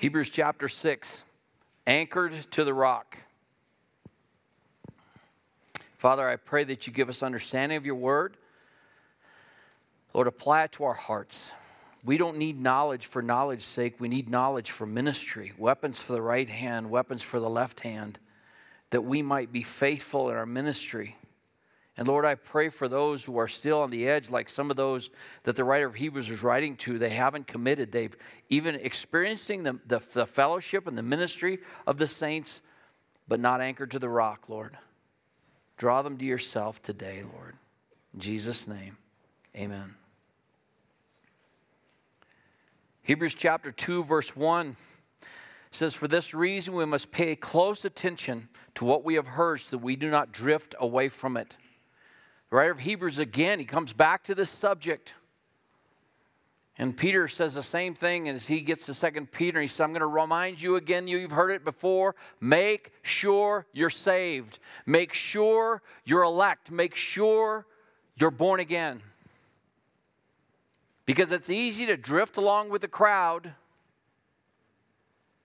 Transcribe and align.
Hebrews 0.00 0.30
chapter 0.30 0.66
6, 0.66 1.24
anchored 1.86 2.32
to 2.52 2.64
the 2.64 2.72
rock. 2.72 3.18
Father, 5.98 6.26
I 6.26 6.36
pray 6.36 6.64
that 6.64 6.86
you 6.86 6.92
give 6.94 7.10
us 7.10 7.22
understanding 7.22 7.76
of 7.76 7.84
your 7.84 7.96
word. 7.96 8.38
Lord, 10.14 10.26
apply 10.26 10.64
it 10.64 10.72
to 10.72 10.84
our 10.84 10.94
hearts. 10.94 11.52
We 12.02 12.16
don't 12.16 12.38
need 12.38 12.58
knowledge 12.58 13.04
for 13.04 13.20
knowledge's 13.20 13.66
sake. 13.66 14.00
We 14.00 14.08
need 14.08 14.30
knowledge 14.30 14.70
for 14.70 14.86
ministry, 14.86 15.52
weapons 15.58 16.00
for 16.00 16.14
the 16.14 16.22
right 16.22 16.48
hand, 16.48 16.88
weapons 16.88 17.20
for 17.20 17.38
the 17.38 17.50
left 17.50 17.80
hand, 17.80 18.18
that 18.88 19.02
we 19.02 19.20
might 19.20 19.52
be 19.52 19.62
faithful 19.62 20.30
in 20.30 20.36
our 20.36 20.46
ministry. 20.46 21.18
And 22.00 22.08
Lord, 22.08 22.24
I 22.24 22.34
pray 22.34 22.70
for 22.70 22.88
those 22.88 23.22
who 23.22 23.36
are 23.36 23.46
still 23.46 23.82
on 23.82 23.90
the 23.90 24.08
edge, 24.08 24.30
like 24.30 24.48
some 24.48 24.70
of 24.70 24.78
those 24.78 25.10
that 25.42 25.54
the 25.54 25.64
writer 25.64 25.84
of 25.84 25.94
Hebrews 25.94 26.30
is 26.30 26.42
writing 26.42 26.74
to. 26.76 26.98
They 26.98 27.10
haven't 27.10 27.46
committed. 27.46 27.92
They've 27.92 28.16
even 28.48 28.74
experiencing 28.76 29.64
the, 29.64 29.78
the, 29.86 30.00
the 30.14 30.26
fellowship 30.26 30.86
and 30.86 30.96
the 30.96 31.02
ministry 31.02 31.58
of 31.86 31.98
the 31.98 32.08
saints, 32.08 32.62
but 33.28 33.38
not 33.38 33.60
anchored 33.60 33.90
to 33.90 33.98
the 33.98 34.08
rock, 34.08 34.48
Lord. 34.48 34.78
Draw 35.76 36.00
them 36.00 36.16
to 36.16 36.24
yourself 36.24 36.80
today, 36.80 37.22
Lord. 37.34 37.56
In 38.14 38.20
Jesus' 38.20 38.66
name, 38.66 38.96
amen. 39.54 39.94
Hebrews 43.02 43.34
chapter 43.34 43.72
2, 43.72 44.04
verse 44.04 44.34
1 44.34 44.74
says, 45.70 45.94
For 45.94 46.08
this 46.08 46.32
reason 46.32 46.72
we 46.72 46.86
must 46.86 47.12
pay 47.12 47.36
close 47.36 47.84
attention 47.84 48.48
to 48.76 48.86
what 48.86 49.04
we 49.04 49.16
have 49.16 49.26
heard 49.26 49.60
so 49.60 49.72
that 49.72 49.84
we 49.84 49.96
do 49.96 50.08
not 50.08 50.32
drift 50.32 50.74
away 50.78 51.10
from 51.10 51.36
it. 51.36 51.58
The 52.50 52.56
writer 52.56 52.72
of 52.72 52.80
Hebrews 52.80 53.18
again, 53.18 53.60
he 53.60 53.64
comes 53.64 53.92
back 53.92 54.24
to 54.24 54.34
this 54.34 54.50
subject. 54.50 55.14
And 56.76 56.96
Peter 56.96 57.28
says 57.28 57.54
the 57.54 57.62
same 57.62 57.94
thing 57.94 58.28
as 58.28 58.46
he 58.46 58.60
gets 58.60 58.86
to 58.86 58.94
Second 58.94 59.30
Peter. 59.30 59.60
He 59.60 59.68
says, 59.68 59.80
I'm 59.80 59.90
going 59.90 60.00
to 60.00 60.06
remind 60.06 60.60
you 60.62 60.76
again, 60.76 61.06
you've 61.06 61.30
heard 61.30 61.50
it 61.50 61.64
before. 61.64 62.16
Make 62.40 62.92
sure 63.02 63.66
you're 63.72 63.90
saved. 63.90 64.58
Make 64.86 65.12
sure 65.12 65.82
you're 66.04 66.22
elect. 66.22 66.70
Make 66.70 66.94
sure 66.94 67.66
you're 68.16 68.30
born 68.30 68.60
again. 68.60 69.02
Because 71.06 71.32
it's 71.32 71.50
easy 71.50 71.86
to 71.86 71.96
drift 71.96 72.36
along 72.36 72.70
with 72.70 72.80
the 72.80 72.88
crowd. 72.88 73.52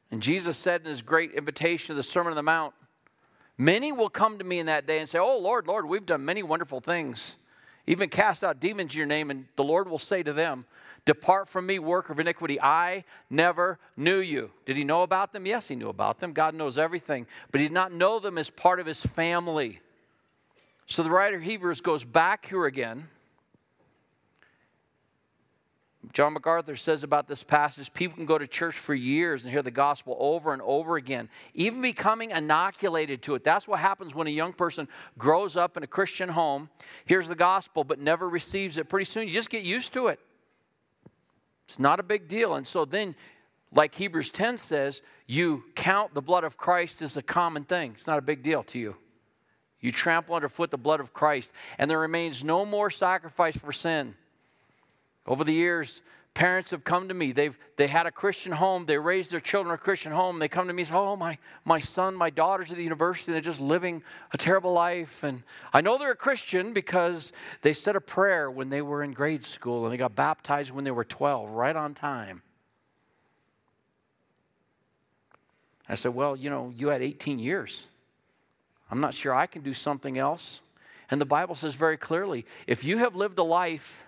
And 0.10 0.22
Jesus 0.22 0.58
said 0.58 0.82
in 0.82 0.88
his 0.88 1.02
great 1.02 1.34
invitation 1.34 1.92
of 1.92 1.98
the 1.98 2.04
Sermon 2.04 2.32
on 2.32 2.38
the 2.38 2.44
Mount, 2.44 2.74
Many 3.58 3.92
will 3.92 4.10
come 4.10 4.38
to 4.38 4.44
me 4.44 4.60
in 4.60 4.66
that 4.66 4.86
day 4.86 5.00
and 5.00 5.08
say, 5.08 5.20
Oh, 5.20 5.40
Lord, 5.40 5.68
Lord, 5.68 5.88
we've 5.88 6.06
done 6.06 6.26
many 6.26 6.44
wonderful 6.44 6.82
things. 6.82 7.38
Even 7.88 8.10
cast 8.10 8.44
out 8.44 8.60
demons 8.60 8.94
in 8.94 8.98
your 8.98 9.08
name, 9.08 9.30
and 9.30 9.46
the 9.56 9.64
Lord 9.64 9.88
will 9.88 10.00
say 10.00 10.24
to 10.24 10.34
them, 10.34 10.66
Depart 11.06 11.48
from 11.48 11.68
me, 11.68 11.78
work 11.78 12.10
of 12.10 12.20
iniquity. 12.20 12.60
I 12.60 13.04
never 13.30 13.78
knew 13.96 14.18
you. 14.18 14.50
Did 14.66 14.76
he 14.76 14.84
know 14.84 15.04
about 15.04 15.34
them? 15.34 15.46
Yes, 15.46 15.68
he 15.68 15.76
knew 15.76 15.90
about 15.90 16.20
them. 16.20 16.34
God 16.34 16.56
knows 16.56 16.80
everything. 16.80 17.28
But 17.52 17.62
he 17.62 17.68
did 17.68 17.74
not 17.74 17.92
know 17.92 18.20
them 18.20 18.40
as 18.40 18.50
part 18.50 18.80
of 18.80 18.88
his 18.88 19.02
family. 19.02 19.82
So 20.88 21.04
the 21.04 21.12
writer 21.12 21.38
of 21.38 21.44
Hebrews 21.44 21.82
goes 21.82 22.04
back 22.04 22.48
here 22.48 22.66
again 22.66 23.08
John 26.14 26.34
MacArthur 26.34 26.76
says 26.76 27.04
about 27.04 27.28
this 27.28 27.44
passage 27.44 27.94
people 27.94 28.18
can 28.18 28.26
go 28.26 28.38
to 28.38 28.48
church 28.48 28.78
for 28.78 28.94
years 28.94 29.44
and 29.44 29.52
hear 29.52 29.62
the 29.62 29.72
gospel 29.72 30.16
over 30.20 30.54
and 30.54 30.62
over 30.62 30.98
again, 30.98 31.30
even 31.54 31.82
becoming 31.82 32.32
inoculated 32.32 33.22
to 33.24 33.36
it. 33.36 33.44
That's 33.44 33.68
what 33.68 33.80
happens 33.80 34.14
when 34.14 34.28
a 34.28 34.32
young 34.32 34.54
person 34.54 34.88
grows 35.18 35.56
up 35.56 35.78
in 35.78 35.84
a 35.84 35.88
Christian 35.88 36.30
home, 36.30 36.70
hears 37.06 37.28
the 37.28 37.36
gospel, 37.36 37.84
but 37.84 38.00
never 38.00 38.28
receives 38.28 38.78
it. 38.78 38.90
Pretty 38.90 39.06
soon 39.06 39.28
you 39.28 39.34
just 39.34 39.50
get 39.50 39.64
used 39.64 39.94
to 39.94 40.08
it. 40.08 40.20
It's 41.68 41.80
not 41.80 42.00
a 42.00 42.04
big 42.04 42.28
deal. 42.28 42.56
And 42.56 42.66
so 42.66 42.86
then, 42.86 43.16
like 43.72 43.96
Hebrews 43.96 44.30
10 44.32 44.58
says, 44.58 45.02
you 45.28 45.64
count 45.76 46.14
the 46.14 46.22
blood 46.22 46.44
of 46.44 46.58
Christ 46.58 47.02
as 47.02 47.18
a 47.18 47.22
common 47.22 47.64
thing. 47.64 47.92
It's 47.92 48.08
not 48.08 48.20
a 48.20 48.22
big 48.22 48.44
deal 48.44 48.64
to 48.64 48.80
you. 48.80 48.96
You 49.80 49.92
trample 49.92 50.36
underfoot 50.36 50.72
the 50.72 50.78
blood 50.78 51.00
of 51.00 51.14
Christ, 51.14 51.52
and 51.78 51.90
there 51.90 52.00
remains 52.00 52.44
no 52.44 52.66
more 52.66 52.90
sacrifice 52.90 53.58
for 53.58 53.72
sin. 53.72 54.16
Over 55.28 55.44
the 55.44 55.54
years, 55.54 56.02
parents 56.36 56.70
have 56.70 56.84
come 56.84 57.08
to 57.08 57.14
me. 57.14 57.32
They've 57.32 57.58
they 57.78 57.88
had 57.88 58.06
a 58.06 58.12
Christian 58.12 58.52
home. 58.52 58.86
They 58.86 58.98
raised 58.98 59.32
their 59.32 59.40
children 59.40 59.72
in 59.72 59.76
a 59.76 59.82
Christian 59.82 60.12
home. 60.12 60.38
They 60.38 60.48
come 60.48 60.68
to 60.68 60.74
me 60.74 60.84
and 60.84 60.90
say, 60.90 60.96
"Oh, 60.96 61.16
my 61.16 61.40
my 61.64 61.80
son, 61.80 62.16
my 62.16 62.30
daughter's 62.30 62.70
at 62.70 62.78
the 62.78 62.84
university. 62.84 63.32
They're 63.32 63.42
just 63.42 63.62
living 63.62 64.04
a 64.34 64.38
terrible 64.38 64.74
life." 64.74 65.24
And 65.24 65.42
I 65.74 65.82
know 65.82 65.98
they're 65.98 66.12
a 66.12 66.16
Christian 66.16 66.74
because 66.74 67.32
they 67.64 67.74
said 67.74 67.96
a 67.96 68.02
prayer 68.02 68.52
when 68.52 68.70
they 68.70 68.82
were 68.82 69.02
in 69.02 69.14
grade 69.14 69.44
school 69.44 69.86
and 69.86 69.94
they 69.94 69.98
got 69.98 70.16
baptized 70.16 70.72
when 70.72 70.84
they 70.84 70.92
were 70.92 71.06
12, 71.06 71.50
right 71.50 71.76
on 71.76 71.96
time. 71.96 72.44
I 75.90 75.96
said, 75.96 76.14
"Well, 76.14 76.36
you 76.36 76.50
know, 76.50 76.72
you 76.76 76.90
had 76.90 77.02
18 77.02 77.40
years. 77.40 77.86
I'm 78.92 79.02
not 79.02 79.14
sure 79.16 79.34
I 79.34 79.48
can 79.48 79.64
do 79.64 79.74
something 79.74 80.18
else." 80.18 80.62
And 81.10 81.22
the 81.22 81.26
Bible 81.26 81.56
says 81.56 81.76
very 81.76 81.98
clearly, 81.98 82.46
if 82.68 82.84
you 82.84 82.98
have 83.00 83.16
lived 83.16 83.38
a 83.40 83.44
life 83.44 84.06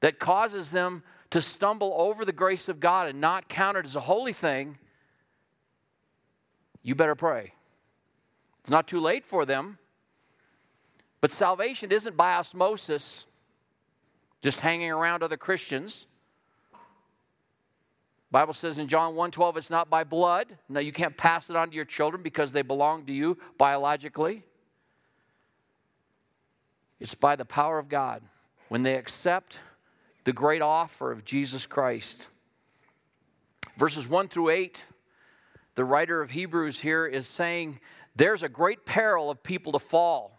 that 0.00 0.18
causes 0.18 0.70
them 0.70 1.02
to 1.30 1.42
stumble 1.42 1.94
over 1.96 2.24
the 2.24 2.32
grace 2.32 2.68
of 2.68 2.80
God 2.80 3.08
and 3.08 3.20
not 3.20 3.48
count 3.48 3.76
it 3.76 3.84
as 3.84 3.96
a 3.96 4.00
holy 4.00 4.32
thing, 4.32 4.78
you 6.82 6.94
better 6.94 7.14
pray. 7.14 7.52
It's 8.60 8.70
not 8.70 8.86
too 8.86 9.00
late 9.00 9.24
for 9.24 9.44
them. 9.44 9.78
But 11.20 11.32
salvation 11.32 11.90
isn't 11.90 12.16
by 12.16 12.34
osmosis, 12.34 13.26
just 14.40 14.60
hanging 14.60 14.90
around 14.90 15.22
other 15.22 15.36
Christians. 15.36 16.06
Bible 18.30 18.52
says 18.52 18.78
in 18.78 18.88
John 18.88 19.14
1:12 19.14 19.56
it's 19.56 19.70
not 19.70 19.88
by 19.88 20.04
blood. 20.04 20.58
No, 20.68 20.80
you 20.80 20.92
can't 20.92 21.16
pass 21.16 21.50
it 21.50 21.56
on 21.56 21.70
to 21.70 21.74
your 21.74 21.86
children 21.86 22.22
because 22.22 22.52
they 22.52 22.62
belong 22.62 23.06
to 23.06 23.12
you 23.12 23.38
biologically. 23.56 24.44
It's 27.00 27.14
by 27.14 27.36
the 27.36 27.44
power 27.44 27.78
of 27.78 27.88
God. 27.88 28.22
When 28.68 28.82
they 28.82 28.96
accept 28.96 29.60
the 30.28 30.34
great 30.34 30.60
offer 30.60 31.10
of 31.10 31.24
Jesus 31.24 31.64
Christ. 31.64 32.28
Verses 33.78 34.06
1 34.06 34.28
through 34.28 34.50
8, 34.50 34.84
the 35.74 35.86
writer 35.86 36.20
of 36.20 36.32
Hebrews 36.32 36.80
here 36.80 37.06
is 37.06 37.26
saying 37.26 37.80
there's 38.14 38.42
a 38.42 38.48
great 38.50 38.84
peril 38.84 39.30
of 39.30 39.42
people 39.42 39.72
to 39.72 39.78
fall. 39.78 40.38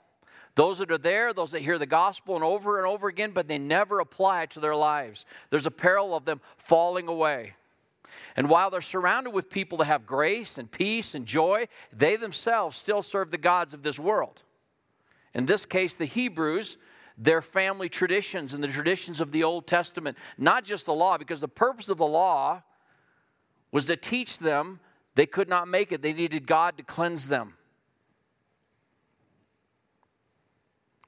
Those 0.53 0.77
that 0.77 0.91
are 0.91 0.99
there, 0.99 1.33
those 1.33 1.49
that 1.53 1.63
hear 1.63 1.79
the 1.79 1.87
gospel 1.87 2.35
and 2.35 2.43
over 2.43 2.77
and 2.77 2.85
over 2.85 3.07
again, 3.07 3.31
but 3.31 3.47
they 3.47 3.57
never 3.57 3.99
apply 3.99 4.43
it 4.43 4.51
to 4.51 4.59
their 4.59 4.75
lives. 4.75 5.25
There's 5.49 5.65
a 5.65 5.71
peril 5.71 6.13
of 6.13 6.23
them 6.23 6.39
falling 6.57 7.07
away. 7.07 7.53
And 8.35 8.47
while 8.47 8.69
they're 8.69 8.81
surrounded 8.81 9.31
with 9.31 9.49
people 9.49 9.79
that 9.79 9.85
have 9.85 10.05
grace 10.05 10.59
and 10.59 10.69
peace 10.69 11.15
and 11.15 11.25
joy, 11.25 11.67
they 11.91 12.15
themselves 12.15 12.77
still 12.77 13.01
serve 13.01 13.31
the 13.31 13.39
gods 13.39 13.73
of 13.73 13.81
this 13.81 13.97
world. 13.97 14.43
In 15.33 15.47
this 15.47 15.65
case, 15.65 15.95
the 15.95 16.05
Hebrews 16.05 16.77
their 17.19 17.41
family 17.41 17.89
traditions 17.89 18.53
and 18.53 18.63
the 18.63 18.67
traditions 18.69 19.21
of 19.21 19.31
the 19.31 19.43
Old 19.43 19.67
Testament, 19.67 20.17
not 20.37 20.63
just 20.63 20.85
the 20.85 20.93
law, 20.93 21.17
because 21.17 21.41
the 21.41 21.47
purpose 21.47 21.89
of 21.89 21.97
the 21.97 22.07
law 22.07 22.63
was 23.71 23.85
to 23.87 23.95
teach 23.95 24.39
them 24.39 24.79
they 25.15 25.25
could 25.25 25.49
not 25.49 25.67
make 25.67 25.91
it. 25.91 26.01
They 26.01 26.13
needed 26.13 26.47
God 26.47 26.77
to 26.77 26.83
cleanse 26.83 27.27
them. 27.27 27.55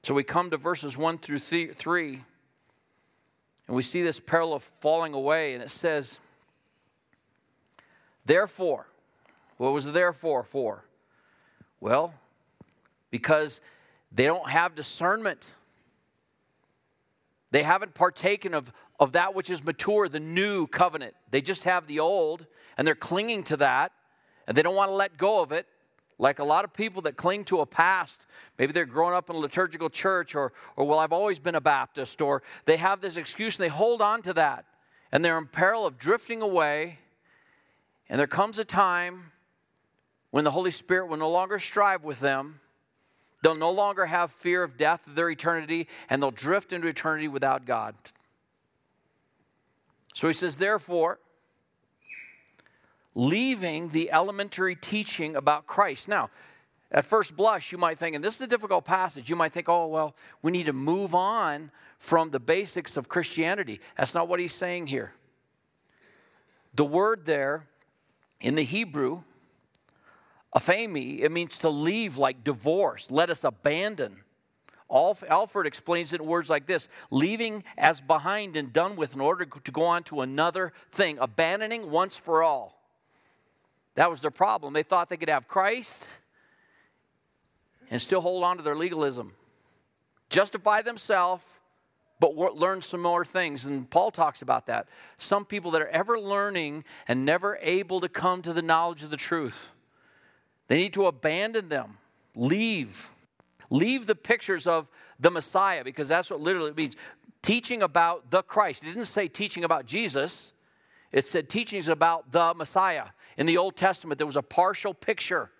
So 0.02 0.12
we 0.12 0.22
come 0.22 0.50
to 0.50 0.58
verses 0.58 0.98
1 0.98 1.18
through 1.18 1.38
3, 1.38 2.24
and 3.68 3.76
we 3.76 3.82
see 3.82 4.02
this 4.02 4.20
of 4.28 4.62
falling 4.80 5.14
away, 5.14 5.54
and 5.54 5.62
it 5.62 5.70
says, 5.70 6.18
Therefore, 8.26 8.86
what 9.56 9.72
was 9.72 9.86
the 9.86 9.92
therefore 9.92 10.42
for? 10.42 10.84
Well, 11.80 12.12
because 13.10 13.60
they 14.10 14.24
don't 14.24 14.50
have 14.50 14.74
discernment. 14.74 15.52
They 17.52 17.62
haven't 17.62 17.94
partaken 17.94 18.54
of, 18.54 18.72
of 18.98 19.12
that 19.12 19.34
which 19.34 19.50
is 19.50 19.62
mature, 19.62 20.08
the 20.08 20.18
new 20.18 20.66
covenant. 20.66 21.14
They 21.30 21.42
just 21.42 21.64
have 21.64 21.86
the 21.86 22.00
old, 22.00 22.46
and 22.76 22.86
they're 22.86 22.94
clinging 22.94 23.44
to 23.44 23.58
that, 23.58 23.92
and 24.48 24.56
they 24.56 24.62
don't 24.62 24.74
want 24.74 24.88
to 24.88 24.94
let 24.94 25.18
go 25.18 25.42
of 25.42 25.52
it. 25.52 25.66
Like 26.18 26.38
a 26.38 26.44
lot 26.44 26.64
of 26.64 26.72
people 26.72 27.02
that 27.02 27.16
cling 27.16 27.44
to 27.46 27.60
a 27.60 27.66
past, 27.66 28.26
maybe 28.58 28.72
they're 28.72 28.86
growing 28.86 29.14
up 29.14 29.28
in 29.28 29.36
a 29.36 29.38
liturgical 29.38 29.90
church, 29.90 30.34
or, 30.34 30.54
or 30.76 30.86
well, 30.86 30.98
I've 30.98 31.12
always 31.12 31.38
been 31.38 31.54
a 31.54 31.60
Baptist, 31.60 32.22
or 32.22 32.42
they 32.64 32.78
have 32.78 33.02
this 33.02 33.16
excuse 33.16 33.56
and 33.56 33.64
they 33.64 33.68
hold 33.68 34.00
on 34.00 34.22
to 34.22 34.32
that, 34.32 34.64
and 35.12 35.22
they're 35.22 35.38
in 35.38 35.46
peril 35.46 35.86
of 35.86 35.98
drifting 35.98 36.40
away. 36.40 36.98
And 38.08 38.18
there 38.18 38.26
comes 38.26 38.58
a 38.58 38.64
time 38.64 39.32
when 40.30 40.44
the 40.44 40.50
Holy 40.50 40.70
Spirit 40.70 41.08
will 41.08 41.18
no 41.18 41.30
longer 41.30 41.58
strive 41.58 42.02
with 42.02 42.20
them, 42.20 42.60
They'll 43.42 43.54
no 43.54 43.72
longer 43.72 44.06
have 44.06 44.30
fear 44.30 44.62
of 44.62 44.76
death 44.76 45.06
of 45.06 45.14
their 45.16 45.28
eternity, 45.28 45.88
and 46.08 46.22
they'll 46.22 46.30
drift 46.30 46.72
into 46.72 46.88
eternity 46.88 47.28
without 47.28 47.66
God. 47.66 47.94
So 50.14 50.28
he 50.28 50.34
says, 50.34 50.56
therefore, 50.56 51.18
leaving 53.14 53.90
the 53.90 54.12
elementary 54.12 54.76
teaching 54.76 55.36
about 55.36 55.66
Christ. 55.66 56.08
Now, 56.08 56.30
at 56.90 57.04
first 57.04 57.34
blush, 57.36 57.72
you 57.72 57.78
might 57.78 57.98
think, 57.98 58.14
and 58.14 58.24
this 58.24 58.36
is 58.36 58.42
a 58.42 58.46
difficult 58.46 58.84
passage, 58.84 59.28
you 59.28 59.36
might 59.36 59.52
think, 59.52 59.68
oh, 59.68 59.86
well, 59.86 60.14
we 60.42 60.52
need 60.52 60.66
to 60.66 60.72
move 60.72 61.14
on 61.14 61.70
from 61.98 62.30
the 62.30 62.40
basics 62.40 62.96
of 62.96 63.08
Christianity. 63.08 63.80
That's 63.96 64.14
not 64.14 64.28
what 64.28 64.40
he's 64.40 64.54
saying 64.54 64.88
here. 64.88 65.12
The 66.74 66.84
word 66.84 67.24
there 67.24 67.66
in 68.40 68.54
the 68.54 68.62
Hebrew, 68.62 69.22
aphemi, 70.54 71.20
it 71.20 71.32
means 71.32 71.58
to 71.58 71.68
leave 71.68 72.18
like 72.18 72.44
divorce. 72.44 73.10
Let 73.10 73.30
us 73.30 73.44
abandon. 73.44 74.18
Alford 74.90 75.66
explains 75.66 76.12
it 76.12 76.20
in 76.20 76.26
words 76.26 76.50
like 76.50 76.66
this 76.66 76.88
leaving 77.10 77.64
as 77.78 78.02
behind 78.02 78.56
and 78.56 78.72
done 78.72 78.94
with 78.96 79.14
in 79.14 79.20
order 79.22 79.46
to 79.46 79.72
go 79.72 79.84
on 79.84 80.02
to 80.04 80.20
another 80.20 80.74
thing, 80.90 81.16
abandoning 81.18 81.90
once 81.90 82.14
for 82.14 82.42
all. 82.42 82.78
That 83.94 84.10
was 84.10 84.20
their 84.20 84.30
problem. 84.30 84.74
They 84.74 84.82
thought 84.82 85.08
they 85.08 85.16
could 85.16 85.30
have 85.30 85.48
Christ 85.48 86.04
and 87.90 88.00
still 88.02 88.20
hold 88.20 88.44
on 88.44 88.58
to 88.58 88.62
their 88.62 88.76
legalism, 88.76 89.32
justify 90.28 90.82
themselves, 90.82 91.44
but 92.20 92.36
learn 92.36 92.82
some 92.82 93.02
more 93.02 93.24
things. 93.24 93.66
And 93.66 93.88
Paul 93.88 94.10
talks 94.10 94.42
about 94.42 94.66
that. 94.66 94.88
Some 95.18 95.44
people 95.44 95.70
that 95.72 95.82
are 95.82 95.88
ever 95.88 96.20
learning 96.20 96.84
and 97.08 97.24
never 97.24 97.58
able 97.62 98.00
to 98.00 98.08
come 98.08 98.42
to 98.42 98.52
the 98.52 98.62
knowledge 98.62 99.02
of 99.02 99.10
the 99.10 99.16
truth, 99.16 99.70
they 100.72 100.78
need 100.78 100.94
to 100.94 101.06
abandon 101.06 101.68
them, 101.68 101.98
leave 102.34 103.10
Leave 103.72 104.06
the 104.06 104.14
pictures 104.14 104.66
of 104.66 104.86
the 105.18 105.30
Messiah 105.30 105.82
because 105.82 106.06
that's 106.06 106.28
what 106.28 106.42
literally 106.42 106.74
means. 106.74 106.94
Teaching 107.40 107.82
about 107.82 108.30
the 108.30 108.42
Christ. 108.42 108.82
It 108.82 108.88
didn't 108.88 109.06
say 109.06 109.28
teaching 109.28 109.64
about 109.64 109.86
Jesus, 109.86 110.52
it 111.10 111.26
said 111.26 111.48
teachings 111.48 111.88
about 111.88 112.30
the 112.30 112.52
Messiah. 112.54 113.06
In 113.38 113.46
the 113.46 113.56
Old 113.56 113.74
Testament, 113.74 114.18
there 114.18 114.26
was 114.26 114.36
a 114.36 114.42
partial 114.42 114.92
picture. 114.92 115.50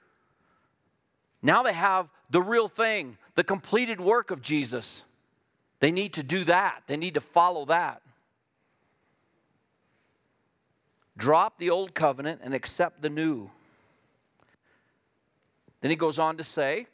Now 1.41 1.62
they 1.62 1.73
have 1.73 2.11
the 2.29 2.43
real 2.43 2.69
thing, 2.69 3.17
the 3.35 3.43
completed 3.43 3.99
work 3.99 4.31
of 4.31 4.43
Jesus. 4.43 5.05
They 5.81 5.91
need 5.91 6.12
to 6.12 6.23
do 6.23 6.44
that, 6.44 6.82
they 6.87 6.99
need 6.99 7.15
to 7.15 7.23
follow 7.23 7.65
that. 7.65 8.03
Drop 11.17 11.58
the 11.58 11.70
old 11.70 11.94
covenant 11.94 12.43
and 12.44 12.53
accept 12.53 13.00
the 13.00 13.11
new. 13.11 13.50
Then 15.82 15.90
he 15.90 15.96
goes 15.96 16.19
on 16.19 16.38
to 16.38 16.44
say, 16.44 16.87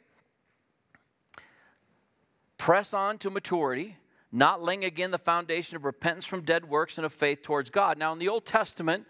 press 2.57 2.93
on 2.93 3.17
to 3.19 3.29
maturity, 3.29 3.95
not 4.31 4.61
laying 4.61 4.83
again 4.83 5.11
the 5.11 5.17
foundation 5.17 5.77
of 5.77 5.85
repentance 5.85 6.25
from 6.25 6.41
dead 6.41 6.65
works 6.65 6.97
and 6.97 7.05
of 7.05 7.13
faith 7.13 7.41
towards 7.43 7.69
God. 7.69 7.97
Now, 7.97 8.11
in 8.11 8.19
the 8.19 8.27
Old 8.27 8.45
Testament, 8.45 9.05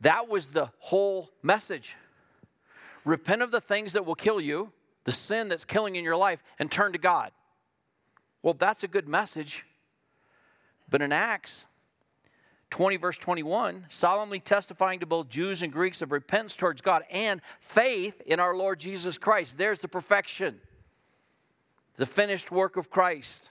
that 0.00 0.28
was 0.28 0.48
the 0.48 0.70
whole 0.78 1.30
message. 1.42 1.96
Repent 3.04 3.42
of 3.42 3.50
the 3.50 3.60
things 3.60 3.92
that 3.92 4.06
will 4.06 4.14
kill 4.14 4.40
you, 4.40 4.72
the 5.04 5.12
sin 5.12 5.48
that's 5.48 5.64
killing 5.64 5.96
in 5.96 6.04
your 6.04 6.16
life, 6.16 6.42
and 6.58 6.70
turn 6.70 6.92
to 6.92 6.98
God. 6.98 7.32
Well, 8.42 8.54
that's 8.54 8.84
a 8.84 8.88
good 8.88 9.08
message. 9.08 9.64
But 10.88 11.02
in 11.02 11.12
Acts 11.12 11.64
20, 12.70 12.96
verse 12.96 13.18
21, 13.18 13.86
solemnly 13.88 14.40
testifying 14.40 15.00
to 15.00 15.06
both 15.06 15.28
Jews 15.28 15.62
and 15.62 15.72
Greeks 15.72 16.02
of 16.02 16.12
repentance 16.12 16.54
towards 16.54 16.80
God 16.80 17.04
and 17.10 17.40
faith 17.60 18.20
in 18.26 18.40
our 18.40 18.54
Lord 18.54 18.78
Jesus 18.78 19.16
Christ. 19.18 19.56
There's 19.56 19.78
the 19.78 19.88
perfection 19.88 20.60
the 21.98 22.06
finished 22.06 22.50
work 22.50 22.76
of 22.76 22.90
Christ. 22.90 23.50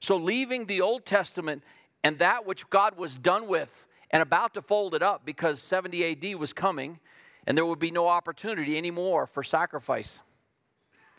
So, 0.00 0.16
leaving 0.16 0.66
the 0.66 0.80
Old 0.80 1.04
Testament 1.04 1.62
and 2.02 2.18
that 2.20 2.46
which 2.46 2.70
God 2.70 2.96
was 2.96 3.18
done 3.18 3.48
with 3.48 3.86
and 4.10 4.22
about 4.22 4.54
to 4.54 4.62
fold 4.62 4.94
it 4.94 5.02
up 5.02 5.26
because 5.26 5.60
70 5.60 6.12
AD 6.12 6.38
was 6.38 6.52
coming 6.52 7.00
and 7.46 7.58
there 7.58 7.66
would 7.66 7.80
be 7.80 7.90
no 7.90 8.06
opportunity 8.06 8.78
anymore 8.78 9.26
for 9.26 9.42
sacrifice. 9.42 10.20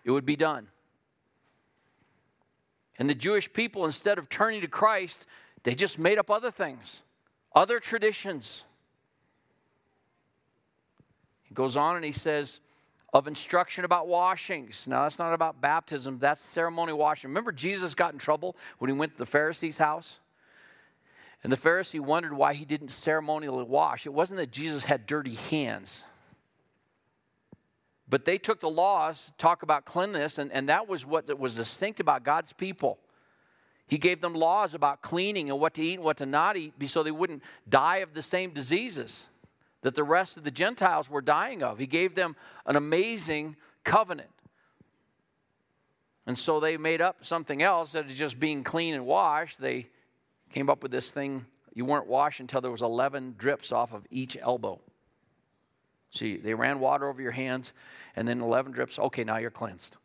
It 0.04 0.12
would 0.12 0.26
be 0.26 0.38
done. 0.38 0.68
And 2.98 3.10
the 3.10 3.16
Jewish 3.16 3.52
people, 3.52 3.86
instead 3.86 4.18
of 4.18 4.30
turning 4.30 4.62
to 4.62 4.68
Christ, 4.68 5.26
they 5.64 5.76
just 5.76 6.00
made 6.00 6.18
up 6.18 6.32
other 6.32 6.52
things, 6.52 7.02
other 7.54 7.80
traditions. 7.80 8.64
He 11.44 11.54
goes 11.54 11.76
on 11.76 11.96
and 11.96 12.06
he 12.06 12.12
says, 12.12 12.60
of 13.14 13.28
instruction 13.28 13.86
about 13.86 14.08
washings. 14.08 14.86
Now, 14.88 15.04
that's 15.04 15.18
not 15.18 15.34
about 15.34 15.62
baptism, 15.62 16.20
that's 16.20 16.42
ceremonial 16.42 16.98
washing. 16.98 17.30
Remember, 17.30 17.52
Jesus 17.52 17.96
got 17.96 18.14
in 18.14 18.20
trouble 18.20 18.56
when 18.78 18.90
he 18.90 18.98
went 18.98 19.14
to 19.14 19.18
the 19.18 19.26
Pharisee's 19.26 19.78
house? 19.78 20.20
And 21.44 21.52
the 21.52 21.58
Pharisee 21.58 22.00
wondered 22.00 22.34
why 22.34 22.54
he 22.54 22.66
didn't 22.66 22.90
ceremonially 22.90 23.64
wash. 23.64 24.06
It 24.06 24.14
wasn't 24.14 24.40
that 24.40 24.52
Jesus 24.52 24.86
had 24.86 25.06
dirty 25.06 25.36
hands, 25.36 26.04
but 28.10 28.26
they 28.26 28.38
took 28.38 28.60
the 28.60 28.70
laws, 28.70 29.32
talk 29.38 29.64
about 29.64 29.86
cleanliness, 29.86 30.38
and, 30.38 30.52
and 30.52 30.68
that 30.70 30.90
was 30.90 31.06
what 31.06 31.36
was 31.40 31.56
distinct 31.56 32.00
about 32.00 32.24
God's 32.24 32.52
people. 32.52 33.00
He 33.90 33.98
gave 33.98 34.22
them 34.22 34.36
laws 34.36 34.76
about 34.76 35.02
cleaning 35.02 35.50
and 35.50 35.60
what 35.60 35.74
to 35.74 35.82
eat 35.82 35.96
and 35.96 36.04
what 36.04 36.18
to 36.18 36.28
not 36.28 36.56
eat 36.56 36.74
so 36.88 37.02
they 37.02 37.12
wouldn't 37.12 37.42
die 37.68 37.98
of 37.98 38.14
the 38.14 38.22
same 38.22 38.52
diseases 38.52 39.24
that 39.82 39.96
the 39.96 40.04
rest 40.04 40.38
of 40.38 40.44
the 40.44 40.52
Gentiles 40.52 41.10
were 41.10 41.22
dying 41.22 41.64
of. 41.64 41.80
He 41.80 41.88
gave 41.88 42.14
them 42.14 42.36
an 42.68 42.76
amazing 42.76 43.56
covenant. 43.84 44.30
And 46.28 46.38
so 46.38 46.60
they 46.60 46.78
made 46.78 47.02
up 47.02 47.26
something 47.26 47.64
else 47.64 47.94
that 47.94 48.06
is 48.06 48.16
just 48.16 48.40
being 48.40 48.64
clean 48.64 48.94
and 48.94 49.08
washed. 49.08 49.60
They 49.60 49.88
came 50.52 50.70
up 50.70 50.84
with 50.84 50.92
this 50.92 51.10
thing 51.10 51.48
you 51.74 51.84
weren't 51.84 52.06
washed 52.06 52.42
until 52.42 52.62
there 52.62 52.70
was 52.70 52.84
11 52.84 53.36
drips 53.40 53.72
off 53.72 53.92
of 53.92 54.06
each 54.12 54.38
elbow. 54.40 54.80
See, 56.12 56.38
they 56.38 56.54
ran 56.54 56.80
water 56.80 57.10
over 57.10 57.22
your 57.22 57.32
hands 57.32 57.74
and 58.16 58.28
then 58.28 58.42
11 58.42 58.72
drips. 58.72 59.00
Okay, 59.00 59.24
now 59.24 59.38
you're 59.38 59.50
cleansed. 59.50 59.98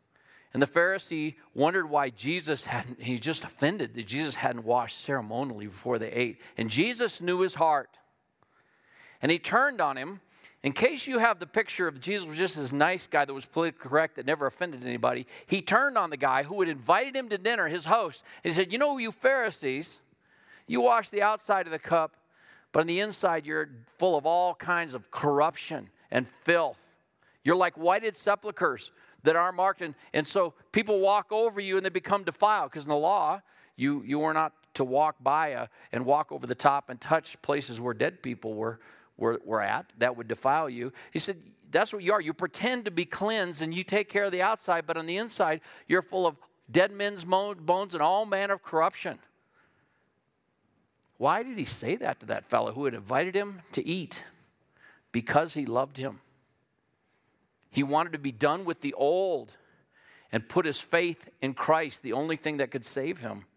And 0.55 0.61
the 0.61 0.67
Pharisee 0.67 1.35
wondered 1.53 1.89
why 1.89 2.11
Jesus 2.11 2.63
hadn't, 2.63 3.01
he 3.01 3.19
just 3.19 3.43
offended 3.43 3.93
that 3.93 4.07
Jesus 4.07 4.35
hadn't 4.35 4.63
washed 4.63 5.01
ceremonially 5.01 5.67
before 5.67 5.99
they 5.99 6.09
ate. 6.09 6.39
And 6.55 6.69
Jesus 6.69 7.19
knew 7.19 7.41
his 7.41 7.55
heart. 7.55 7.89
And 9.21 9.29
he 9.29 9.37
turned 9.37 9.81
on 9.81 9.97
him. 9.97 10.21
In 10.63 10.71
case 10.71 11.07
you 11.07 11.19
have 11.19 11.39
the 11.39 11.45
picture 11.45 11.89
of 11.89 11.99
Jesus 11.99 12.25
was 12.25 12.37
just 12.37 12.55
this 12.55 12.71
nice 12.71 13.05
guy 13.05 13.25
that 13.25 13.33
was 13.33 13.43
politically 13.43 13.89
correct 13.89 14.15
that 14.15 14.25
never 14.25 14.45
offended 14.45 14.85
anybody, 14.85 15.27
he 15.45 15.61
turned 15.61 15.97
on 15.97 16.09
the 16.09 16.15
guy 16.15 16.43
who 16.43 16.61
had 16.61 16.69
invited 16.69 17.17
him 17.17 17.27
to 17.27 17.37
dinner, 17.37 17.67
his 17.67 17.83
host, 17.83 18.23
and 18.41 18.53
he 18.53 18.57
said, 18.57 18.71
You 18.71 18.77
know, 18.77 18.97
you 18.97 19.11
Pharisees, 19.11 19.99
you 20.67 20.79
wash 20.79 21.09
the 21.09 21.21
outside 21.21 21.65
of 21.65 21.73
the 21.73 21.79
cup, 21.79 22.15
but 22.71 22.79
on 22.79 22.87
the 22.87 23.01
inside 23.01 23.45
you're 23.45 23.71
full 23.97 24.17
of 24.17 24.25
all 24.25 24.55
kinds 24.55 24.93
of 24.93 25.11
corruption 25.11 25.89
and 26.11 26.25
filth. 26.25 26.79
You're 27.43 27.57
like 27.57 27.75
whited 27.75 28.15
sepulchres 28.15 28.93
that 29.25 29.35
aren't 29.35 29.57
marked. 29.57 29.81
And, 29.81 29.93
and 30.13 30.27
so 30.27 30.53
people 30.71 30.99
walk 30.99 31.31
over 31.31 31.59
you 31.59 31.77
and 31.77 31.85
they 31.85 31.89
become 31.89 32.23
defiled 32.23 32.71
because 32.71 32.85
in 32.85 32.89
the 32.89 32.95
law, 32.95 33.41
you, 33.75 34.03
you 34.05 34.19
were 34.19 34.33
not 34.33 34.53
to 34.75 34.83
walk 34.83 35.15
by 35.21 35.49
a, 35.49 35.67
and 35.91 36.05
walk 36.05 36.31
over 36.31 36.47
the 36.47 36.55
top 36.55 36.89
and 36.89 36.99
touch 36.99 37.41
places 37.41 37.79
where 37.79 37.93
dead 37.93 38.21
people 38.21 38.53
were 38.53 38.79
were, 39.17 39.39
were 39.43 39.61
at 39.61 39.91
that 39.97 40.17
would 40.17 40.27
defile 40.27 40.69
you. 40.69 40.91
He 41.11 41.19
said, 41.19 41.37
That's 41.71 41.93
what 41.93 42.03
you 42.03 42.13
are. 42.13 42.21
You 42.21 42.33
pretend 42.33 42.85
to 42.85 42.91
be 42.91 43.05
cleansed 43.05 43.61
and 43.61 43.73
you 43.73 43.83
take 43.83 44.09
care 44.09 44.25
of 44.25 44.31
the 44.31 44.41
outside, 44.41 44.85
but 44.85 44.97
on 44.97 45.05
the 45.05 45.17
inside, 45.17 45.61
you're 45.87 46.01
full 46.01 46.27
of 46.27 46.35
dead 46.71 46.91
men's 46.91 47.23
bones 47.25 47.93
and 47.93 48.01
all 48.01 48.25
manner 48.25 48.55
of 48.55 48.63
corruption. 48.63 49.19
Why 51.17 51.43
did 51.43 51.57
he 51.57 51.65
say 51.65 51.95
that 51.97 52.19
to 52.19 52.25
that 52.27 52.45
fellow 52.45 52.73
who 52.73 52.85
had 52.85 52.93
invited 52.93 53.35
him 53.35 53.61
to 53.71 53.85
eat? 53.85 54.23
Because 55.11 55.53
he 55.53 55.65
loved 55.65 55.97
him. 55.97 56.19
He 57.75 57.83
wanted 57.83 58.13
to 58.13 58.19
be 58.19 58.31
done 58.31 58.63
with 58.63 58.79
the 58.79 58.93
old 58.93 59.51
and 60.31 60.47
put 60.47 60.65
his 60.65 60.79
faith 60.79 61.29
in 61.41 61.53
Christ, 61.53 62.03
the 62.03 62.13
only 62.13 62.37
thing 62.37 62.55
that 62.57 62.71
could 62.71 62.85
save 62.85 63.19
him. 63.19 63.47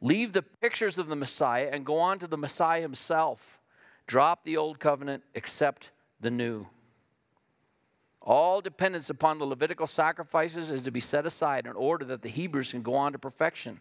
Leave 0.00 0.32
the 0.32 0.40
pictures 0.40 0.96
of 0.96 1.06
the 1.06 1.14
Messiah 1.14 1.68
and 1.70 1.84
go 1.84 1.98
on 1.98 2.18
to 2.18 2.26
the 2.26 2.38
Messiah 2.38 2.80
himself. 2.80 3.60
Drop 4.06 4.42
the 4.42 4.56
old 4.56 4.78
covenant, 4.78 5.22
accept 5.34 5.90
the 6.18 6.30
new. 6.30 6.66
All 8.22 8.62
dependence 8.62 9.10
upon 9.10 9.38
the 9.38 9.44
Levitical 9.44 9.86
sacrifices 9.86 10.70
is 10.70 10.80
to 10.80 10.90
be 10.90 11.00
set 11.00 11.26
aside 11.26 11.66
in 11.66 11.72
order 11.72 12.06
that 12.06 12.22
the 12.22 12.30
Hebrews 12.30 12.70
can 12.70 12.80
go 12.80 12.94
on 12.94 13.12
to 13.12 13.18
perfection. 13.18 13.80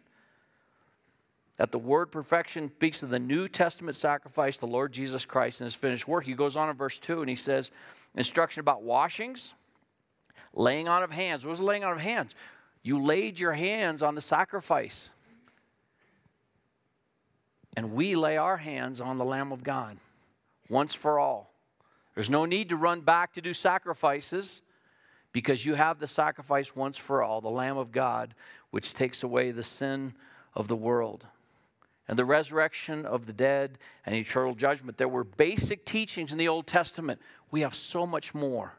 That 1.57 1.71
the 1.71 1.79
word 1.79 2.11
perfection 2.11 2.69
speaks 2.69 3.01
of 3.01 3.09
the 3.09 3.19
New 3.19 3.47
Testament 3.47 3.95
sacrifice, 3.95 4.57
the 4.57 4.67
Lord 4.67 4.91
Jesus 4.91 5.25
Christ, 5.25 5.59
and 5.59 5.65
his 5.65 5.73
finished 5.73 6.07
work. 6.07 6.23
He 6.23 6.33
goes 6.33 6.55
on 6.55 6.69
in 6.69 6.75
verse 6.75 6.99
2 6.99 7.21
and 7.21 7.29
he 7.29 7.35
says, 7.35 7.71
instruction 8.15 8.59
about 8.59 8.83
washings, 8.83 9.53
laying 10.53 10.87
on 10.87 11.01
of 11.01 11.11
hands. 11.11 11.45
What 11.45 11.51
was 11.51 11.61
laying 11.61 11.83
on 11.83 11.93
of 11.93 12.01
hands? 12.01 12.35
You 12.83 13.03
laid 13.03 13.39
your 13.39 13.53
hands 13.53 14.03
on 14.03 14.15
the 14.15 14.21
sacrifice. 14.21 15.09
And 17.75 17.93
we 17.93 18.15
lay 18.15 18.37
our 18.37 18.57
hands 18.57 19.01
on 19.01 19.17
the 19.17 19.25
Lamb 19.25 19.51
of 19.51 19.63
God 19.63 19.97
once 20.69 20.93
for 20.93 21.19
all. 21.19 21.51
There's 22.15 22.29
no 22.29 22.45
need 22.45 22.69
to 22.69 22.75
run 22.75 23.01
back 23.01 23.33
to 23.33 23.41
do 23.41 23.53
sacrifices 23.53 24.61
because 25.31 25.65
you 25.65 25.75
have 25.75 25.99
the 25.99 26.07
sacrifice 26.07 26.75
once 26.75 26.97
for 26.97 27.21
all, 27.21 27.41
the 27.41 27.49
Lamb 27.49 27.77
of 27.77 27.91
God, 27.91 28.33
which 28.71 28.93
takes 28.93 29.21
away 29.21 29.51
the 29.51 29.63
sin 29.63 30.13
of 30.55 30.67
the 30.67 30.75
world. 30.75 31.25
And 32.07 32.17
the 32.17 32.25
resurrection 32.25 33.05
of 33.05 33.25
the 33.25 33.33
dead 33.33 33.77
and 34.05 34.15
eternal 34.15 34.55
judgment. 34.55 34.97
There 34.97 35.09
were 35.09 35.25
basic 35.25 35.83
teachings 35.83 36.31
in 36.31 36.37
the 36.37 36.47
Old 36.47 36.65
Testament. 36.65 37.21
We 37.51 37.61
have 37.61 37.75
so 37.75 38.05
much 38.05 38.33
more 38.33 38.73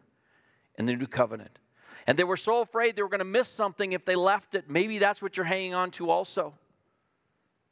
in 0.79 0.87
the 0.87 0.97
New 0.97 1.07
Covenant. 1.07 1.59
And 2.07 2.19
they 2.19 2.25
were 2.25 2.39
so 2.39 2.63
afraid 2.63 2.97
they 2.97 3.03
were 3.03 3.09
going 3.09 3.19
to 3.19 3.25
miss 3.27 3.49
something 3.49 3.93
if 3.93 4.07
they 4.07 4.17
left 4.17 4.55
it. 4.55 4.71
Maybe 4.71 4.97
that's 4.97 5.21
what 5.21 5.37
you're 5.37 5.45
hanging 5.45 5.75
on 5.75 5.91
to 5.93 6.11
also. 6.11 6.55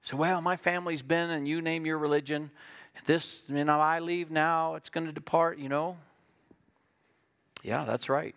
So, 0.02 0.16
well, 0.18 0.42
my 0.42 0.56
family's 0.56 1.02
been, 1.02 1.30
and 1.30 1.48
you 1.48 1.62
name 1.62 1.86
your 1.86 1.98
religion. 1.98 2.50
This, 3.06 3.42
you 3.48 3.64
know, 3.64 3.80
I 3.80 4.00
leave 4.00 4.30
now, 4.30 4.74
it's 4.74 4.90
going 4.90 5.06
to 5.06 5.12
depart, 5.12 5.58
you 5.58 5.68
know. 5.68 5.96
Yeah, 7.62 7.84
that's 7.84 8.08
right. 8.08 8.34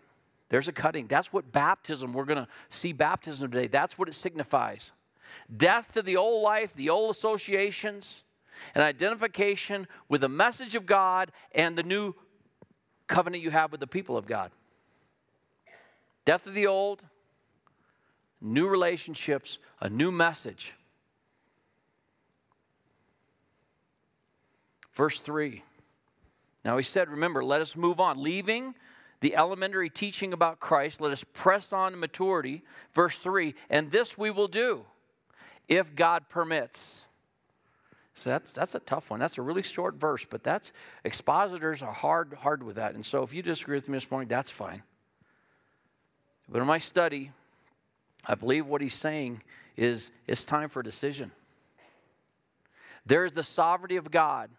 There's 0.47 0.67
a 0.67 0.71
cutting. 0.71 1.07
That's 1.07 1.31
what 1.31 1.51
baptism, 1.51 2.13
we're 2.13 2.25
going 2.25 2.43
to 2.43 2.47
see 2.69 2.93
baptism 2.93 3.51
today. 3.51 3.67
That's 3.67 3.99
what 3.99 4.07
it 4.07 4.15
signifies. 4.15 4.91
Death 5.55 5.93
to 5.93 6.01
the 6.01 6.17
old 6.17 6.43
life, 6.43 6.73
the 6.75 6.89
old 6.89 7.11
associations, 7.11 8.23
and 8.75 8.83
identification 8.83 9.87
with 10.07 10.21
the 10.21 10.29
message 10.29 10.75
of 10.75 10.85
God 10.85 11.31
and 11.53 11.77
the 11.77 11.83
new 11.83 12.13
covenant 13.07 13.43
you 13.43 13.51
have 13.51 13.71
with 13.71 13.79
the 13.79 13.87
people 13.87 14.17
of 14.17 14.27
God. 14.27 14.51
Death 16.25 16.45
of 16.45 16.53
the 16.53 16.67
old, 16.67 17.05
new 18.41 18.67
relationships, 18.67 19.57
a 19.81 19.89
new 19.89 20.11
message. 20.11 20.73
Verse 24.93 25.19
3. 25.19 25.63
Now 26.65 26.77
he 26.77 26.83
said, 26.83 27.09
Remember, 27.09 27.43
let 27.43 27.61
us 27.61 27.75
move 27.75 27.99
on. 27.99 28.21
Leaving 28.21 28.75
the 29.21 29.35
elementary 29.35 29.89
teaching 29.89 30.33
about 30.33 30.59
Christ, 30.59 31.01
let 31.01 31.11
us 31.11 31.23
press 31.33 31.73
on 31.73 31.93
to 31.93 31.97
maturity. 31.97 32.63
Verse 32.93 33.17
3 33.17 33.55
And 33.69 33.91
this 33.91 34.17
we 34.17 34.29
will 34.29 34.47
do 34.47 34.85
if 35.69 35.95
God 35.95 36.27
permits. 36.27 37.05
So 38.15 38.29
that's, 38.29 38.51
that's 38.51 38.75
a 38.75 38.79
tough 38.79 39.09
one. 39.09 39.21
That's 39.21 39.37
a 39.37 39.41
really 39.41 39.63
short 39.63 39.95
verse, 39.95 40.25
but 40.29 40.43
that's 40.43 40.73
expositors 41.05 41.81
are 41.81 41.93
hard, 41.93 42.33
hard 42.33 42.63
with 42.63 42.75
that. 42.75 42.95
And 42.95 43.05
so 43.05 43.23
if 43.23 43.33
you 43.33 43.41
disagree 43.41 43.75
with 43.75 43.87
me 43.87 43.95
this 43.95 44.11
morning, 44.11 44.27
that's 44.27 44.51
fine. 44.51 44.83
But 46.49 46.61
in 46.61 46.67
my 46.67 46.79
study, 46.79 47.31
I 48.25 48.35
believe 48.35 48.65
what 48.65 48.81
he's 48.81 48.95
saying 48.95 49.41
is 49.77 50.11
it's 50.27 50.43
time 50.43 50.67
for 50.67 50.81
a 50.81 50.83
decision. 50.83 51.31
There 53.05 53.23
is 53.23 53.31
the 53.31 53.43
sovereignty 53.43 53.95
of 53.95 54.11
God 54.11 54.49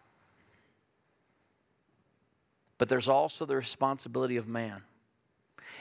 but 2.81 2.89
there's 2.89 3.07
also 3.07 3.45
the 3.45 3.55
responsibility 3.55 4.37
of 4.37 4.47
man. 4.47 4.81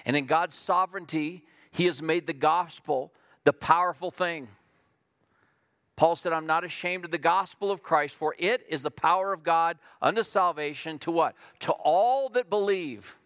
And 0.04 0.14
in 0.14 0.26
God's 0.26 0.54
sovereignty, 0.54 1.46
He 1.70 1.86
has 1.86 2.02
made 2.02 2.26
the 2.26 2.34
gospel 2.34 3.10
the 3.44 3.54
powerful 3.54 4.10
thing. 4.10 4.48
Paul 6.00 6.16
said, 6.16 6.32
I'm 6.32 6.46
not 6.46 6.64
ashamed 6.64 7.04
of 7.04 7.10
the 7.10 7.18
gospel 7.18 7.70
of 7.70 7.82
Christ, 7.82 8.16
for 8.16 8.34
it 8.38 8.64
is 8.70 8.82
the 8.82 8.90
power 8.90 9.34
of 9.34 9.42
God 9.42 9.76
unto 10.00 10.22
salvation 10.22 10.98
to 11.00 11.10
what? 11.10 11.34
To 11.58 11.72
all 11.72 12.30
that 12.30 12.48
believe, 12.48 13.18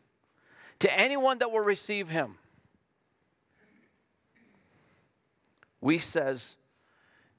to 0.81 0.93
anyone 0.93 1.39
that 1.39 1.53
will 1.53 1.61
receive 1.61 2.09
Him. 2.09 2.35
Wuest 5.81 6.01
says, 6.01 6.57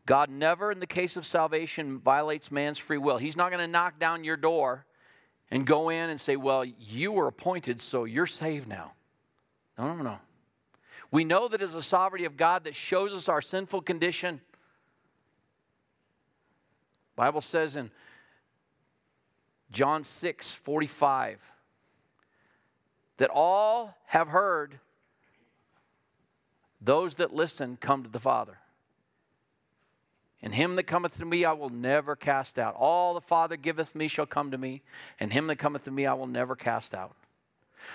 God 0.06 0.30
never, 0.30 0.72
in 0.72 0.80
the 0.80 0.88
case 0.88 1.18
of 1.18 1.25
salvation, 1.25 2.00
violates 2.00 2.50
man's 2.50 2.77
free 2.77 2.98
will. 2.98 3.18
He's 3.18 3.36
not 3.36 3.51
going 3.51 3.60
to 3.60 3.68
knock 3.68 4.00
down 4.00 4.24
your 4.24 4.38
door 4.38 4.86
and 5.51 5.68
go 5.68 5.89
in 5.89 6.10
and 6.10 6.18
say, 6.18 6.38
Well, 6.38 6.63
you 6.63 7.12
were 7.12 7.27
appointed, 7.27 7.82
so 7.82 8.06
you're 8.06 8.25
saved 8.25 8.70
now. 8.70 8.94
No, 9.77 9.96
no, 9.96 10.01
no. 10.01 10.20
We 11.12 11.24
know 11.24 11.48
that 11.50 11.62
it's 11.62 11.75
a 11.75 11.82
sovereignty 11.82 12.25
of 12.25 12.38
God 12.38 12.63
that 12.63 12.75
shows 12.75 13.13
us 13.13 13.30
our 13.30 13.42
sinful 13.42 13.82
condition. 13.82 14.42
Bible 17.15 17.41
says 17.41 17.77
in 17.77 17.91
John 19.72 20.03
6 20.03 20.51
45 20.51 21.51
that 23.17 23.29
all 23.34 23.95
have 24.07 24.29
heard 24.29 24.79
those 26.81 27.15
that 27.15 27.34
listen 27.34 27.77
come 27.79 28.03
to 28.03 28.10
the 28.10 28.19
Father. 28.19 28.57
And 30.41 30.53
him 30.53 30.75
that 30.75 30.84
cometh 30.84 31.17
to 31.17 31.25
me 31.25 31.43
I 31.45 31.53
will 31.53 31.69
never 31.69 32.15
cast 32.15 32.60
out. 32.60 32.75
All 32.77 33.13
the 33.13 33.22
Father 33.22 33.57
giveth 33.57 33.95
me 33.95 34.07
shall 34.07 34.27
come 34.27 34.51
to 34.51 34.57
me, 34.57 34.84
and 35.19 35.34
him 35.34 35.48
that 35.48 35.55
cometh 35.55 35.86
to 35.86 35.91
me 35.91 36.05
I 36.05 36.13
will 36.13 36.27
never 36.27 36.55
cast 36.55 36.93
out. 36.93 37.15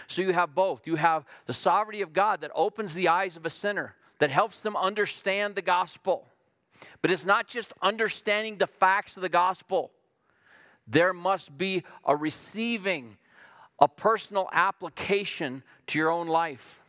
So 0.07 0.23
you 0.23 0.33
have 0.33 0.55
both. 0.55 0.87
You 0.87 0.97
have 0.97 1.25
the 1.47 1.55
sovereignty 1.55 2.03
of 2.03 2.13
God 2.13 2.41
that 2.41 2.51
opens 2.55 2.95
the 2.95 3.09
eyes 3.09 3.37
of 3.37 3.47
a 3.47 3.51
sinner, 3.51 3.95
that 4.19 4.31
helps 4.31 4.61
them 4.61 4.77
understand 4.77 5.55
the 5.55 5.63
gospel. 5.63 6.27
But 7.03 7.11
it's 7.11 7.27
not 7.27 7.47
just 7.47 7.73
understanding 7.83 8.57
the 8.57 8.67
facts 8.67 9.17
of 9.17 9.23
the 9.23 9.29
gospel, 9.29 9.91
there 10.87 11.13
must 11.13 11.57
be 11.57 11.85
a 12.05 12.17
receiving, 12.17 13.17
a 13.81 13.89
personal 13.89 14.49
application 14.53 15.63
to 15.89 15.99
your 15.99 16.11
own 16.11 16.27
life. 16.27 16.83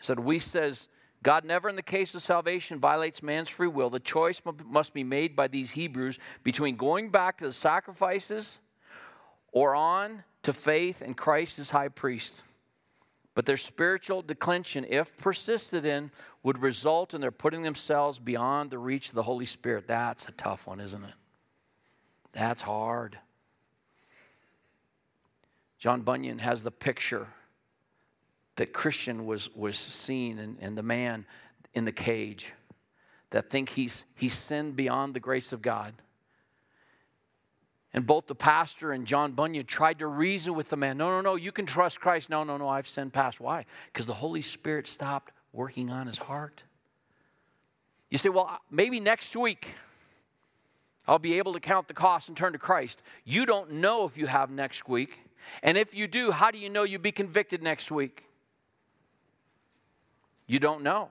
said, 0.00 0.18
Wuest 0.18 0.48
says, 0.48 0.88
God 1.22 1.44
never, 1.44 1.68
in 1.68 1.76
the 1.76 1.82
case 1.82 2.14
of 2.14 2.22
salvation, 2.22 2.78
violates 2.78 3.22
man's 3.22 3.48
free 3.48 3.66
will. 3.66 3.90
The 3.90 3.98
choice 3.98 4.40
must 4.64 4.94
be 4.94 5.02
made 5.02 5.34
by 5.34 5.48
these 5.48 5.72
Hebrews 5.72 6.18
between 6.44 6.76
going 6.76 7.10
back 7.10 7.38
to 7.38 7.44
the 7.44 7.52
sacrifices 7.52 8.58
or 9.50 9.74
on 9.74 10.22
to 10.44 10.52
faith 10.52 11.02
in 11.02 11.14
Christ 11.14 11.58
as 11.58 11.70
high 11.70 11.88
priest. 11.88 12.42
But 13.36 13.44
their 13.44 13.58
spiritual 13.58 14.22
declension, 14.22 14.86
if 14.88 15.14
persisted 15.18 15.84
in, 15.84 16.10
would 16.42 16.58
result 16.58 17.12
in 17.12 17.20
their 17.20 17.30
putting 17.30 17.62
themselves 17.64 18.18
beyond 18.18 18.70
the 18.70 18.78
reach 18.78 19.10
of 19.10 19.14
the 19.14 19.24
Holy 19.24 19.44
Spirit. 19.44 19.86
That's 19.86 20.24
a 20.24 20.32
tough 20.32 20.66
one, 20.66 20.80
isn't 20.80 21.04
it? 21.04 21.12
That's 22.32 22.62
hard. 22.62 23.18
John 25.78 26.00
Bunyan 26.00 26.38
has 26.38 26.62
the 26.62 26.70
picture 26.70 27.26
that 28.54 28.72
Christian 28.72 29.26
was, 29.26 29.54
was 29.54 29.76
seen 29.76 30.38
and, 30.38 30.56
and 30.62 30.78
the 30.78 30.82
man 30.82 31.26
in 31.74 31.84
the 31.84 31.92
cage 31.92 32.54
that 33.32 33.50
think 33.50 33.68
he's, 33.68 34.06
he's 34.14 34.32
sinned 34.32 34.76
beyond 34.76 35.12
the 35.12 35.20
grace 35.20 35.52
of 35.52 35.60
God. 35.60 35.92
And 37.92 38.04
both 38.04 38.26
the 38.26 38.34
pastor 38.34 38.92
and 38.92 39.06
John 39.06 39.32
Bunyan 39.32 39.64
tried 39.64 40.00
to 40.00 40.06
reason 40.06 40.54
with 40.54 40.68
the 40.68 40.76
man. 40.76 40.98
No, 40.98 41.08
no, 41.10 41.20
no, 41.20 41.34
you 41.34 41.52
can 41.52 41.64
trust 41.66 42.00
Christ. 42.00 42.28
No, 42.28 42.44
no, 42.44 42.56
no, 42.56 42.68
I've 42.68 42.88
sinned 42.88 43.12
past. 43.12 43.40
Why? 43.40 43.64
Because 43.92 44.06
the 44.06 44.14
Holy 44.14 44.42
Spirit 44.42 44.86
stopped 44.86 45.32
working 45.52 45.90
on 45.90 46.06
his 46.06 46.18
heart. 46.18 46.62
You 48.10 48.18
say, 48.18 48.28
well, 48.28 48.58
maybe 48.70 49.00
next 49.00 49.34
week 49.34 49.74
I'll 51.08 51.18
be 51.18 51.38
able 51.38 51.52
to 51.54 51.60
count 51.60 51.88
the 51.88 51.94
cost 51.94 52.28
and 52.28 52.36
turn 52.36 52.52
to 52.52 52.58
Christ. 52.58 53.02
You 53.24 53.46
don't 53.46 53.72
know 53.72 54.04
if 54.04 54.18
you 54.18 54.26
have 54.26 54.50
next 54.50 54.88
week. 54.88 55.18
And 55.62 55.78
if 55.78 55.94
you 55.94 56.06
do, 56.08 56.32
how 56.32 56.50
do 56.50 56.58
you 56.58 56.68
know 56.68 56.82
you'll 56.82 57.00
be 57.00 57.12
convicted 57.12 57.62
next 57.62 57.90
week? 57.90 58.24
You 60.46 60.58
don't 60.58 60.82
know. 60.82 61.10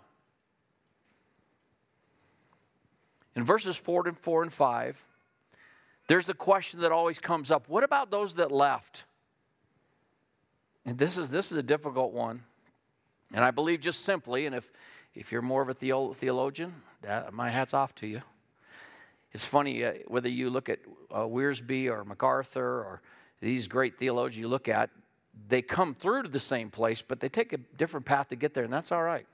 In 3.35 3.43
verses 3.43 3.75
4 3.75 4.07
and 4.07 4.17
4 4.17 4.43
and 4.43 4.53
5, 4.53 5.05
there's 6.07 6.25
the 6.25 6.33
question 6.33 6.81
that 6.81 6.91
always 6.91 7.19
comes 7.19 7.51
up 7.51 7.67
what 7.67 7.83
about 7.83 8.11
those 8.11 8.35
that 8.35 8.51
left? 8.51 9.03
And 10.85 10.97
this 10.97 11.17
is, 11.17 11.29
this 11.29 11.51
is 11.51 11.57
a 11.57 11.63
difficult 11.63 12.13
one. 12.13 12.43
And 13.33 13.43
I 13.43 13.51
believe 13.51 13.81
just 13.81 14.05
simply, 14.05 14.45
and 14.45 14.55
if, 14.55 14.71
if 15.15 15.31
you're 15.31 15.41
more 15.41 15.61
of 15.61 15.69
a 15.69 15.73
theologian, 15.73 16.73
that, 17.01 17.33
my 17.33 17.49
hat's 17.49 17.73
off 17.73 17.95
to 17.95 18.07
you. 18.07 18.21
It's 19.31 19.43
funny, 19.43 19.83
uh, 19.83 19.93
whether 20.07 20.29
you 20.29 20.49
look 20.49 20.69
at 20.69 20.79
uh, 21.11 21.21
Wiersbe 21.21 21.89
or 21.89 22.05
MacArthur 22.05 22.83
or 22.83 23.01
these 23.41 23.67
great 23.67 23.97
theologians 23.97 24.39
you 24.39 24.47
look 24.47 24.69
at, 24.69 24.91
they 25.49 25.61
come 25.61 25.93
through 25.93 26.23
to 26.23 26.29
the 26.29 26.39
same 26.39 26.69
place, 26.69 27.01
but 27.01 27.19
they 27.19 27.29
take 27.29 27.51
a 27.51 27.57
different 27.57 28.05
path 28.05 28.29
to 28.29 28.35
get 28.35 28.53
there, 28.53 28.63
and 28.63 28.71
that's 28.71 28.91
all 28.91 29.03
right. 29.03 29.25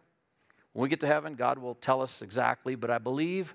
When 0.74 0.84
we 0.84 0.90
get 0.90 1.02
to 1.02 1.08
heaven, 1.08 1.36
God 1.36 1.60
will 1.60 1.76
tell 1.76 2.02
us 2.02 2.22
exactly, 2.22 2.76
but 2.76 2.90
I 2.90 2.98
believe 2.98 3.54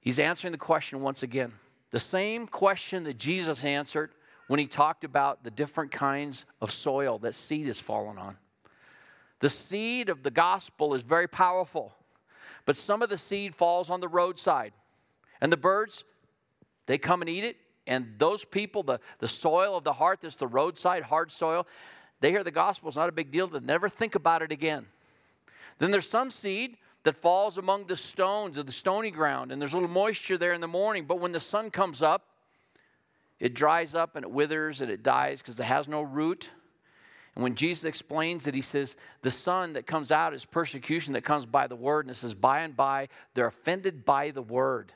He's 0.00 0.18
answering 0.18 0.52
the 0.52 0.58
question 0.58 1.02
once 1.02 1.22
again. 1.22 1.52
The 1.90 2.00
same 2.00 2.46
question 2.46 3.04
that 3.04 3.18
Jesus 3.18 3.64
answered 3.64 4.12
when 4.46 4.60
He 4.60 4.66
talked 4.66 5.04
about 5.04 5.44
the 5.44 5.50
different 5.50 5.90
kinds 5.90 6.44
of 6.60 6.70
soil 6.70 7.18
that 7.18 7.34
seed 7.34 7.66
has 7.66 7.78
fallen 7.78 8.18
on. 8.18 8.36
The 9.40 9.50
seed 9.50 10.08
of 10.08 10.22
the 10.22 10.30
gospel 10.30 10.94
is 10.94 11.02
very 11.02 11.26
powerful, 11.26 11.94
but 12.66 12.76
some 12.76 13.02
of 13.02 13.08
the 13.08 13.18
seed 13.18 13.54
falls 13.54 13.90
on 13.90 14.00
the 14.00 14.08
roadside, 14.08 14.72
and 15.40 15.50
the 15.50 15.56
birds, 15.56 16.04
they 16.86 16.98
come 16.98 17.22
and 17.22 17.28
eat 17.28 17.44
it, 17.44 17.56
and 17.86 18.14
those 18.18 18.44
people, 18.44 18.82
the, 18.82 19.00
the 19.18 19.28
soil 19.28 19.76
of 19.76 19.84
the 19.84 19.94
heart, 19.94 20.20
that's 20.20 20.36
the 20.36 20.46
roadside, 20.46 21.02
hard 21.04 21.30
soil, 21.30 21.66
they 22.20 22.30
hear 22.30 22.44
the 22.44 22.50
gospel, 22.50 22.88
it's 22.88 22.98
not 22.98 23.08
a 23.08 23.12
big 23.12 23.30
deal, 23.30 23.46
they 23.46 23.60
never 23.60 23.88
think 23.88 24.14
about 24.14 24.42
it 24.42 24.52
again. 24.52 24.86
Then 25.78 25.90
there's 25.90 26.08
some 26.08 26.30
seed 26.30 26.76
that 27.04 27.16
falls 27.16 27.58
among 27.58 27.86
the 27.86 27.96
stones 27.96 28.58
of 28.58 28.66
the 28.66 28.72
stony 28.72 29.10
ground, 29.10 29.52
and 29.52 29.60
there's 29.60 29.72
a 29.72 29.76
little 29.76 29.88
moisture 29.88 30.36
there 30.36 30.52
in 30.52 30.60
the 30.60 30.68
morning, 30.68 31.04
but 31.06 31.18
when 31.18 31.32
the 31.32 31.40
sun 31.40 31.70
comes 31.70 32.02
up, 32.02 32.26
it 33.38 33.54
dries 33.54 33.94
up 33.94 34.16
and 34.16 34.24
it 34.24 34.30
withers 34.30 34.82
and 34.82 34.90
it 34.90 35.02
dies 35.02 35.40
because 35.40 35.58
it 35.58 35.64
has 35.64 35.88
no 35.88 36.02
root. 36.02 36.50
And 37.34 37.42
when 37.42 37.54
Jesus 37.54 37.84
explains 37.84 38.46
it, 38.46 38.54
he 38.54 38.60
says, 38.60 38.96
The 39.22 39.30
son 39.30 39.72
that 39.72 39.86
comes 39.86 40.12
out 40.12 40.34
is 40.34 40.44
persecution 40.44 41.14
that 41.14 41.24
comes 41.24 41.46
by 41.46 41.66
the 41.66 41.76
word. 41.76 42.04
And 42.04 42.10
it 42.10 42.18
says, 42.18 42.34
By 42.34 42.60
and 42.60 42.76
by, 42.76 43.08
they're 43.32 43.46
offended 43.46 44.04
by 44.04 44.30
the 44.30 44.42
word. 44.42 44.92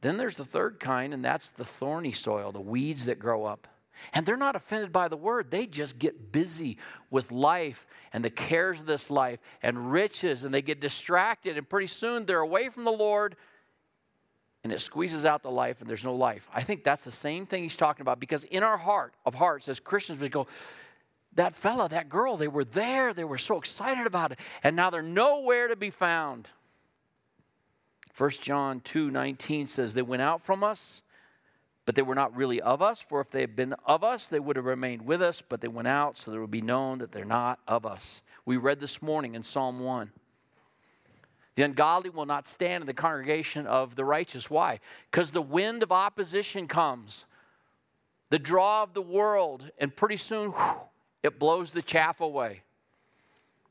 Then 0.00 0.16
there's 0.16 0.36
the 0.36 0.46
third 0.46 0.80
kind, 0.80 1.12
and 1.12 1.24
that's 1.24 1.50
the 1.50 1.64
thorny 1.64 2.12
soil, 2.12 2.52
the 2.52 2.60
weeds 2.60 3.04
that 3.04 3.18
grow 3.18 3.44
up. 3.44 3.68
And 4.12 4.24
they're 4.24 4.36
not 4.36 4.56
offended 4.56 4.92
by 4.92 5.08
the 5.08 5.16
word. 5.16 5.50
They 5.50 5.66
just 5.66 5.98
get 5.98 6.32
busy 6.32 6.78
with 7.10 7.30
life 7.30 7.86
and 8.12 8.24
the 8.24 8.30
cares 8.30 8.80
of 8.80 8.86
this 8.86 9.10
life 9.10 9.40
and 9.62 9.92
riches, 9.92 10.44
and 10.44 10.52
they 10.54 10.62
get 10.62 10.80
distracted, 10.80 11.56
and 11.56 11.68
pretty 11.68 11.86
soon 11.86 12.26
they're 12.26 12.40
away 12.40 12.68
from 12.68 12.84
the 12.84 12.92
Lord, 12.92 13.36
and 14.62 14.72
it 14.72 14.80
squeezes 14.80 15.24
out 15.24 15.42
the 15.42 15.50
life, 15.50 15.80
and 15.80 15.88
there's 15.88 16.04
no 16.04 16.14
life. 16.14 16.48
I 16.52 16.62
think 16.62 16.84
that's 16.84 17.04
the 17.04 17.12
same 17.12 17.46
thing 17.46 17.62
he's 17.62 17.76
talking 17.76 18.02
about 18.02 18.20
because 18.20 18.44
in 18.44 18.62
our 18.62 18.76
heart 18.76 19.14
of 19.24 19.34
hearts, 19.34 19.68
as 19.68 19.80
Christians, 19.80 20.20
we 20.20 20.28
go, 20.28 20.46
that 21.34 21.54
fella, 21.54 21.88
that 21.88 22.08
girl, 22.08 22.36
they 22.36 22.48
were 22.48 22.64
there, 22.64 23.14
they 23.14 23.24
were 23.24 23.38
so 23.38 23.56
excited 23.56 24.06
about 24.06 24.32
it, 24.32 24.40
and 24.62 24.76
now 24.76 24.90
they're 24.90 25.02
nowhere 25.02 25.68
to 25.68 25.76
be 25.76 25.90
found. 25.90 26.48
1 28.16 28.30
John 28.42 28.80
2 28.80 29.10
19 29.10 29.66
says, 29.66 29.94
They 29.94 30.02
went 30.02 30.22
out 30.22 30.42
from 30.42 30.62
us 30.62 31.02
but 31.90 31.96
they 31.96 32.02
were 32.02 32.14
not 32.14 32.36
really 32.36 32.60
of 32.60 32.80
us, 32.80 33.00
for 33.00 33.20
if 33.20 33.32
they 33.32 33.40
had 33.40 33.56
been 33.56 33.74
of 33.84 34.04
us, 34.04 34.28
they 34.28 34.38
would 34.38 34.54
have 34.54 34.64
remained 34.64 35.04
with 35.04 35.20
us, 35.20 35.42
but 35.42 35.60
they 35.60 35.66
went 35.66 35.88
out, 35.88 36.16
so 36.16 36.30
there 36.30 36.40
would 36.40 36.48
be 36.48 36.60
known 36.60 36.98
that 36.98 37.10
they're 37.10 37.24
not 37.24 37.58
of 37.66 37.84
us. 37.84 38.22
We 38.44 38.58
read 38.58 38.78
this 38.78 39.02
morning 39.02 39.34
in 39.34 39.42
Psalm 39.42 39.80
1. 39.80 40.12
The 41.56 41.64
ungodly 41.64 42.10
will 42.10 42.26
not 42.26 42.46
stand 42.46 42.82
in 42.82 42.86
the 42.86 42.94
congregation 42.94 43.66
of 43.66 43.96
the 43.96 44.04
righteous. 44.04 44.48
Why? 44.48 44.78
Because 45.10 45.32
the 45.32 45.42
wind 45.42 45.82
of 45.82 45.90
opposition 45.90 46.68
comes, 46.68 47.24
the 48.28 48.38
draw 48.38 48.84
of 48.84 48.94
the 48.94 49.02
world, 49.02 49.68
and 49.76 49.96
pretty 49.96 50.16
soon 50.16 50.52
whew, 50.52 50.76
it 51.24 51.40
blows 51.40 51.72
the 51.72 51.82
chaff 51.82 52.20
away. 52.20 52.62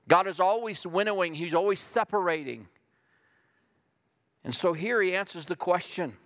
God 0.10 0.28
is 0.28 0.42
always 0.42 0.86
winnowing, 0.86 1.36
He's 1.36 1.54
always 1.54 1.80
separating. 1.80 2.68
And 4.44 4.54
so 4.54 4.74
here 4.74 5.02
He 5.02 5.16
answers 5.16 5.46
the 5.46 5.56
question. 5.56 6.18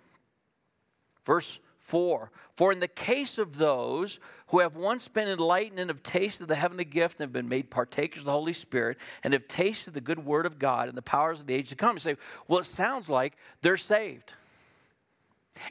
Verse 1.24 1.60
4. 1.84 2.30
For 2.56 2.72
in 2.72 2.80
the 2.80 2.88
case 2.88 3.36
of 3.36 3.58
those 3.58 4.18
who 4.48 4.60
have 4.60 4.74
once 4.74 5.06
been 5.06 5.28
enlightened 5.28 5.78
and 5.78 5.90
have 5.90 6.02
tasted 6.02 6.48
the 6.48 6.54
heavenly 6.54 6.86
gift 6.86 7.20
and 7.20 7.24
have 7.24 7.32
been 7.32 7.48
made 7.48 7.70
partakers 7.70 8.20
of 8.20 8.24
the 8.24 8.32
Holy 8.32 8.54
Spirit 8.54 8.96
and 9.22 9.34
have 9.34 9.46
tasted 9.48 9.92
the 9.92 10.00
good 10.00 10.24
word 10.24 10.46
of 10.46 10.58
God 10.58 10.88
and 10.88 10.96
the 10.96 11.02
powers 11.02 11.40
of 11.40 11.46
the 11.46 11.52
age 11.52 11.68
to 11.68 11.76
come, 11.76 11.96
you 11.96 12.00
say, 12.00 12.16
well, 12.48 12.60
it 12.60 12.64
sounds 12.64 13.10
like 13.10 13.36
they're 13.60 13.76
saved. 13.76 14.32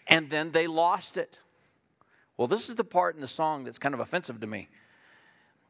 And 0.07 0.29
then 0.29 0.51
they 0.51 0.67
lost 0.67 1.17
it. 1.17 1.39
Well, 2.37 2.47
this 2.47 2.69
is 2.69 2.75
the 2.75 2.83
part 2.83 3.15
in 3.15 3.21
the 3.21 3.27
song 3.27 3.63
that's 3.63 3.79
kind 3.79 3.95
of 3.95 3.99
offensive 3.99 4.39
to 4.41 4.47
me. 4.47 4.67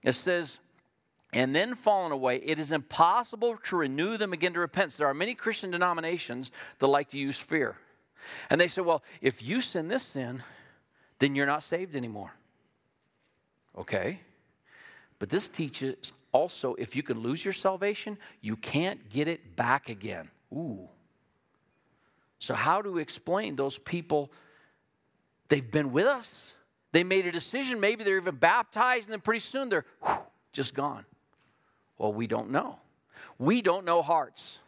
It 0.03 0.13
says, 0.13 0.59
and 1.31 1.55
then 1.55 1.75
fallen 1.75 2.12
away, 2.12 2.38
it 2.38 2.59
is 2.59 2.73
impossible 2.73 3.57
to 3.63 3.77
renew 3.77 4.17
them 4.17 4.33
again 4.33 4.53
to 4.53 4.59
repentance. 4.59 4.97
There 4.97 5.07
are 5.07 5.13
many 5.13 5.35
Christian 5.35 5.71
denominations 5.71 6.51
that 6.79 6.88
like 6.88 7.12
to 7.12 7.17
use 7.17 7.38
fear. 7.38 7.77
And 8.50 8.60
they 8.60 8.68
said, 8.68 8.86
Well, 8.86 9.03
if 9.22 9.44
you 9.44 9.62
sin 9.62 9.88
this 9.88 10.03
sin, 10.03 10.44
then 11.20 11.36
you're 11.36 11.46
not 11.46 11.63
saved 11.63 11.96
anymore. 11.96 12.34
Okay. 13.77 14.20
But 15.20 15.30
this 15.30 15.50
teaches 15.50 16.12
also 16.32 16.75
if 16.75 16.96
you 16.96 17.03
can 17.03 17.20
lose 17.20 17.46
your 17.46 17.53
salvation, 17.53 18.18
you 18.42 18.58
can't 18.58 19.10
get 19.10 19.27
it 19.27 19.56
back 19.56 19.89
again. 19.89 20.30
Ooh. 20.53 20.89
So, 22.39 22.53
how 22.53 22.82
do 22.82 22.92
we 22.92 23.01
explain 23.01 23.56
those 23.56 23.77
people? 23.77 24.32
They've 25.48 25.70
been 25.70 25.92
with 25.92 26.06
us, 26.06 26.53
they 26.92 27.03
made 27.03 27.25
a 27.25 27.32
decision, 27.32 27.80
maybe 27.80 28.03
they're 28.03 28.18
even 28.18 28.36
baptized, 28.36 29.08
and 29.08 29.13
then 29.13 29.22
pretty 29.22 29.39
soon 29.39 29.70
they're 29.70 29.86
whew, 30.03 30.18
just 30.51 30.74
gone. 30.74 31.06
Well, 31.98 32.12
we 32.12 32.27
don't 32.27 32.50
know. 32.50 32.80
We 33.38 33.62
don't 33.62 33.86
know 33.86 34.01
hearts. 34.01 34.60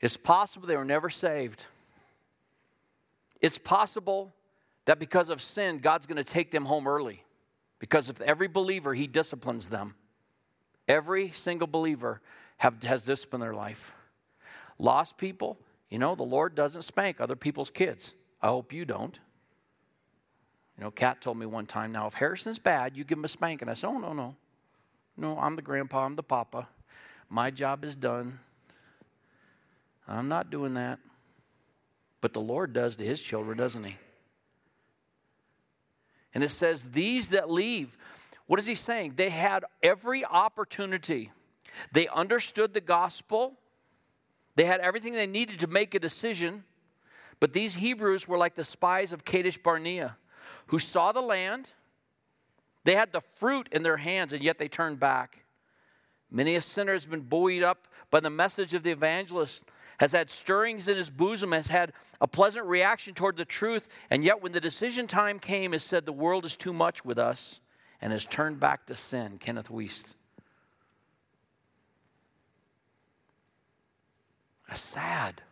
It's 0.00 0.16
possible 0.16 0.66
they 0.66 0.76
were 0.76 0.84
never 0.84 1.10
saved. 1.10 1.66
It's 3.40 3.58
possible 3.58 4.32
that 4.84 4.98
because 4.98 5.28
of 5.28 5.42
sin, 5.42 5.78
God's 5.78 6.06
going 6.06 6.16
to 6.16 6.24
take 6.24 6.50
them 6.50 6.64
home 6.64 6.86
early. 6.86 7.22
Because 7.78 8.08
if 8.08 8.20
every 8.20 8.48
believer, 8.48 8.94
He 8.94 9.06
disciplines 9.06 9.68
them. 9.68 9.94
Every 10.86 11.30
single 11.30 11.66
believer 11.66 12.20
have, 12.56 12.82
has 12.82 13.04
discipline 13.04 13.42
in 13.42 13.46
their 13.46 13.54
life. 13.54 13.92
Lost 14.78 15.18
people, 15.18 15.58
you 15.90 15.98
know, 15.98 16.14
the 16.14 16.22
Lord 16.22 16.54
doesn't 16.54 16.82
spank 16.82 17.20
other 17.20 17.36
people's 17.36 17.70
kids. 17.70 18.12
I 18.40 18.48
hope 18.48 18.72
you 18.72 18.84
don't. 18.84 19.18
You 20.76 20.84
know, 20.84 20.90
Kat 20.90 21.20
told 21.20 21.36
me 21.36 21.46
one 21.46 21.66
time, 21.66 21.90
now 21.90 22.06
if 22.06 22.14
Harrison's 22.14 22.58
bad, 22.58 22.96
you 22.96 23.04
give 23.04 23.18
him 23.18 23.24
a 23.24 23.28
spanking. 23.28 23.68
I 23.68 23.74
said, 23.74 23.88
oh, 23.88 23.98
no, 23.98 24.12
no. 24.12 24.36
No, 25.16 25.36
I'm 25.38 25.56
the 25.56 25.62
grandpa, 25.62 26.04
I'm 26.04 26.14
the 26.14 26.22
papa. 26.22 26.68
My 27.28 27.50
job 27.50 27.84
is 27.84 27.96
done. 27.96 28.38
I'm 30.08 30.28
not 30.28 30.50
doing 30.50 30.74
that. 30.74 30.98
But 32.20 32.32
the 32.32 32.40
Lord 32.40 32.72
does 32.72 32.96
to 32.96 33.04
his 33.04 33.20
children, 33.20 33.58
doesn't 33.58 33.84
he? 33.84 33.96
And 36.34 36.42
it 36.42 36.50
says, 36.50 36.84
These 36.84 37.28
that 37.28 37.50
leave, 37.50 37.96
what 38.46 38.58
is 38.58 38.66
he 38.66 38.74
saying? 38.74 39.14
They 39.16 39.30
had 39.30 39.64
every 39.82 40.24
opportunity. 40.24 41.30
They 41.92 42.08
understood 42.08 42.74
the 42.74 42.80
gospel, 42.80 43.54
they 44.56 44.64
had 44.64 44.80
everything 44.80 45.12
they 45.12 45.26
needed 45.26 45.60
to 45.60 45.66
make 45.68 45.94
a 45.94 46.00
decision. 46.00 46.64
But 47.40 47.52
these 47.52 47.76
Hebrews 47.76 48.26
were 48.26 48.36
like 48.36 48.56
the 48.56 48.64
spies 48.64 49.12
of 49.12 49.24
Kadesh 49.24 49.58
Barnea, 49.58 50.16
who 50.66 50.80
saw 50.80 51.12
the 51.12 51.22
land. 51.22 51.70
They 52.82 52.96
had 52.96 53.12
the 53.12 53.20
fruit 53.36 53.68
in 53.70 53.84
their 53.84 53.98
hands, 53.98 54.32
and 54.32 54.42
yet 54.42 54.58
they 54.58 54.66
turned 54.66 54.98
back. 54.98 55.44
Many 56.30 56.56
a 56.56 56.60
sinner 56.60 56.94
has 56.94 57.06
been 57.06 57.20
buoyed 57.20 57.62
up 57.62 57.86
by 58.10 58.18
the 58.18 58.30
message 58.30 58.74
of 58.74 58.82
the 58.82 58.90
evangelist 58.90 59.62
has 59.98 60.12
had 60.12 60.30
stirrings 60.30 60.88
in 60.88 60.96
his 60.96 61.10
bosom, 61.10 61.52
has 61.52 61.68
had 61.68 61.92
a 62.20 62.26
pleasant 62.26 62.66
reaction 62.66 63.14
toward 63.14 63.36
the 63.36 63.44
truth, 63.44 63.88
and 64.10 64.24
yet 64.24 64.42
when 64.42 64.52
the 64.52 64.60
decision 64.60 65.06
time 65.06 65.38
came, 65.38 65.72
has 65.72 65.82
said, 65.82 66.06
The 66.06 66.12
world 66.12 66.44
is 66.44 66.56
too 66.56 66.72
much 66.72 67.04
with 67.04 67.18
us, 67.18 67.60
and 68.00 68.12
has 68.12 68.24
turned 68.24 68.60
back 68.60 68.86
to 68.86 68.96
sin. 68.96 69.38
Kenneth 69.38 69.68
Wuest. 69.68 70.14
That's 74.68 74.80
sad. 74.80 75.42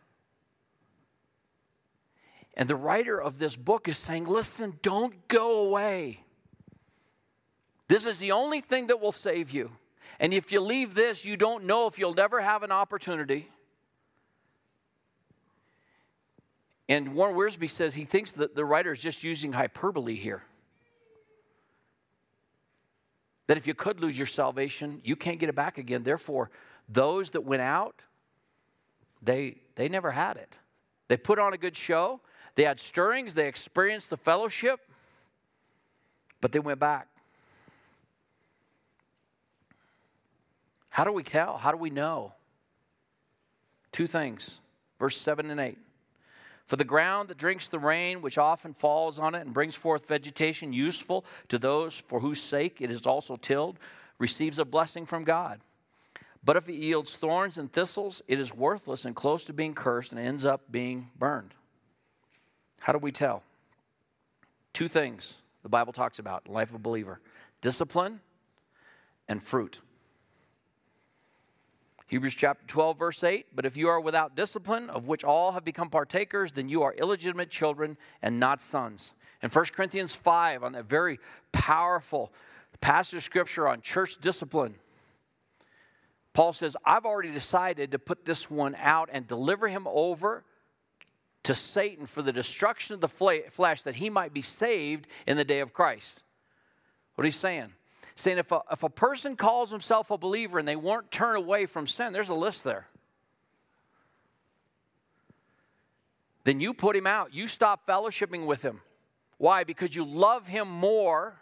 And 2.54 2.68
the 2.68 2.76
writer 2.76 3.20
of 3.20 3.38
this 3.38 3.56
book 3.56 3.88
is 3.88 3.98
saying, 3.98 4.26
Listen, 4.26 4.78
don't 4.82 5.26
go 5.28 5.66
away. 5.66 6.20
This 7.88 8.06
is 8.06 8.18
the 8.18 8.32
only 8.32 8.60
thing 8.60 8.88
that 8.88 9.00
will 9.00 9.12
save 9.12 9.50
you. 9.50 9.72
And 10.18 10.32
if 10.32 10.52
you 10.52 10.60
leave 10.60 10.94
this, 10.94 11.24
you 11.24 11.36
don't 11.36 11.64
know 11.64 11.86
if 11.86 11.98
you'll 11.98 12.14
never 12.14 12.40
have 12.40 12.62
an 12.62 12.72
opportunity. 12.72 13.48
And 16.88 17.14
Warren 17.14 17.34
Wiersbe 17.34 17.68
says 17.68 17.94
he 17.94 18.04
thinks 18.04 18.32
that 18.32 18.54
the 18.54 18.64
writer 18.64 18.92
is 18.92 19.00
just 19.00 19.24
using 19.24 19.52
hyperbole 19.52 20.14
here. 20.14 20.42
That 23.48 23.56
if 23.56 23.66
you 23.66 23.74
could 23.74 24.00
lose 24.00 24.16
your 24.16 24.26
salvation, 24.26 25.00
you 25.04 25.16
can't 25.16 25.38
get 25.38 25.48
it 25.48 25.54
back 25.54 25.78
again. 25.78 26.02
Therefore, 26.02 26.50
those 26.88 27.30
that 27.30 27.42
went 27.42 27.62
out, 27.62 28.02
they, 29.22 29.56
they 29.74 29.88
never 29.88 30.10
had 30.10 30.36
it. 30.36 30.58
They 31.08 31.16
put 31.16 31.38
on 31.38 31.52
a 31.52 31.58
good 31.58 31.76
show, 31.76 32.20
they 32.54 32.64
had 32.64 32.80
stirrings, 32.80 33.34
they 33.34 33.48
experienced 33.48 34.10
the 34.10 34.16
fellowship, 34.16 34.80
but 36.40 36.52
they 36.52 36.58
went 36.58 36.80
back. 36.80 37.08
How 40.90 41.04
do 41.04 41.12
we 41.12 41.22
tell? 41.22 41.58
How 41.58 41.72
do 41.72 41.76
we 41.76 41.90
know? 41.90 42.32
Two 43.92 44.06
things, 44.06 44.58
verse 44.98 45.16
7 45.16 45.50
and 45.50 45.60
8. 45.60 45.78
For 46.66 46.76
the 46.76 46.84
ground 46.84 47.28
that 47.28 47.38
drinks 47.38 47.68
the 47.68 47.78
rain, 47.78 48.20
which 48.20 48.38
often 48.38 48.74
falls 48.74 49.18
on 49.18 49.34
it 49.34 49.42
and 49.42 49.54
brings 49.54 49.76
forth 49.76 50.08
vegetation 50.08 50.72
useful 50.72 51.24
to 51.48 51.58
those 51.58 51.94
for 51.94 52.20
whose 52.20 52.42
sake 52.42 52.78
it 52.80 52.90
is 52.90 53.06
also 53.06 53.36
tilled, 53.36 53.78
receives 54.18 54.58
a 54.58 54.64
blessing 54.64 55.06
from 55.06 55.22
God. 55.22 55.60
But 56.44 56.56
if 56.56 56.68
it 56.68 56.74
yields 56.74 57.16
thorns 57.16 57.56
and 57.58 57.72
thistles, 57.72 58.22
it 58.26 58.40
is 58.40 58.54
worthless 58.54 59.04
and 59.04 59.14
close 59.14 59.44
to 59.44 59.52
being 59.52 59.74
cursed 59.74 60.12
and 60.12 60.20
ends 60.20 60.44
up 60.44 60.62
being 60.70 61.10
burned. 61.18 61.54
How 62.80 62.92
do 62.92 62.98
we 62.98 63.12
tell? 63.12 63.42
Two 64.72 64.88
things 64.88 65.38
the 65.62 65.68
Bible 65.68 65.92
talks 65.92 66.18
about 66.18 66.42
in 66.46 66.52
life 66.52 66.70
of 66.70 66.76
a 66.76 66.80
believer 66.80 67.20
discipline 67.60 68.20
and 69.28 69.42
fruit. 69.42 69.80
Hebrews 72.08 72.34
chapter 72.34 72.64
12, 72.66 72.98
verse 72.98 73.24
8. 73.24 73.46
But 73.54 73.66
if 73.66 73.76
you 73.76 73.88
are 73.88 74.00
without 74.00 74.36
discipline, 74.36 74.90
of 74.90 75.08
which 75.08 75.24
all 75.24 75.52
have 75.52 75.64
become 75.64 75.90
partakers, 75.90 76.52
then 76.52 76.68
you 76.68 76.82
are 76.82 76.92
illegitimate 76.94 77.50
children 77.50 77.96
and 78.22 78.38
not 78.38 78.60
sons. 78.60 79.12
In 79.42 79.50
1 79.50 79.64
Corinthians 79.66 80.12
5, 80.14 80.62
on 80.62 80.72
that 80.72 80.84
very 80.84 81.18
powerful 81.52 82.32
passage 82.80 83.14
of 83.14 83.22
scripture 83.24 83.66
on 83.66 83.80
church 83.80 84.18
discipline, 84.20 84.74
Paul 86.32 86.52
says, 86.52 86.76
I've 86.84 87.06
already 87.06 87.32
decided 87.32 87.90
to 87.92 87.98
put 87.98 88.24
this 88.24 88.50
one 88.50 88.76
out 88.78 89.08
and 89.10 89.26
deliver 89.26 89.68
him 89.68 89.86
over 89.88 90.44
to 91.44 91.54
Satan 91.54 92.06
for 92.06 92.22
the 92.22 92.32
destruction 92.32 92.94
of 92.94 93.00
the 93.00 93.08
flesh 93.08 93.82
that 93.82 93.94
he 93.94 94.10
might 94.10 94.34
be 94.34 94.42
saved 94.42 95.06
in 95.26 95.36
the 95.36 95.44
day 95.44 95.60
of 95.60 95.72
Christ. 95.72 96.22
What 97.14 97.24
he's 97.24 97.36
saying? 97.36 97.72
Saying 98.16 98.38
if 98.38 98.50
a, 98.50 98.62
if 98.72 98.82
a 98.82 98.88
person 98.88 99.36
calls 99.36 99.70
himself 99.70 100.10
a 100.10 100.18
believer 100.18 100.58
and 100.58 100.66
they 100.66 100.74
won't 100.74 101.10
turn 101.10 101.36
away 101.36 101.66
from 101.66 101.86
sin, 101.86 102.12
there's 102.12 102.30
a 102.30 102.34
list 102.34 102.64
there. 102.64 102.88
Then 106.44 106.60
you 106.60 106.74
put 106.74 106.96
him 106.96 107.06
out. 107.06 107.34
You 107.34 107.46
stop 107.46 107.86
fellowshipping 107.86 108.46
with 108.46 108.62
him. 108.62 108.80
Why? 109.38 109.64
Because 109.64 109.94
you 109.94 110.04
love 110.04 110.46
him 110.46 110.68
more 110.68 111.36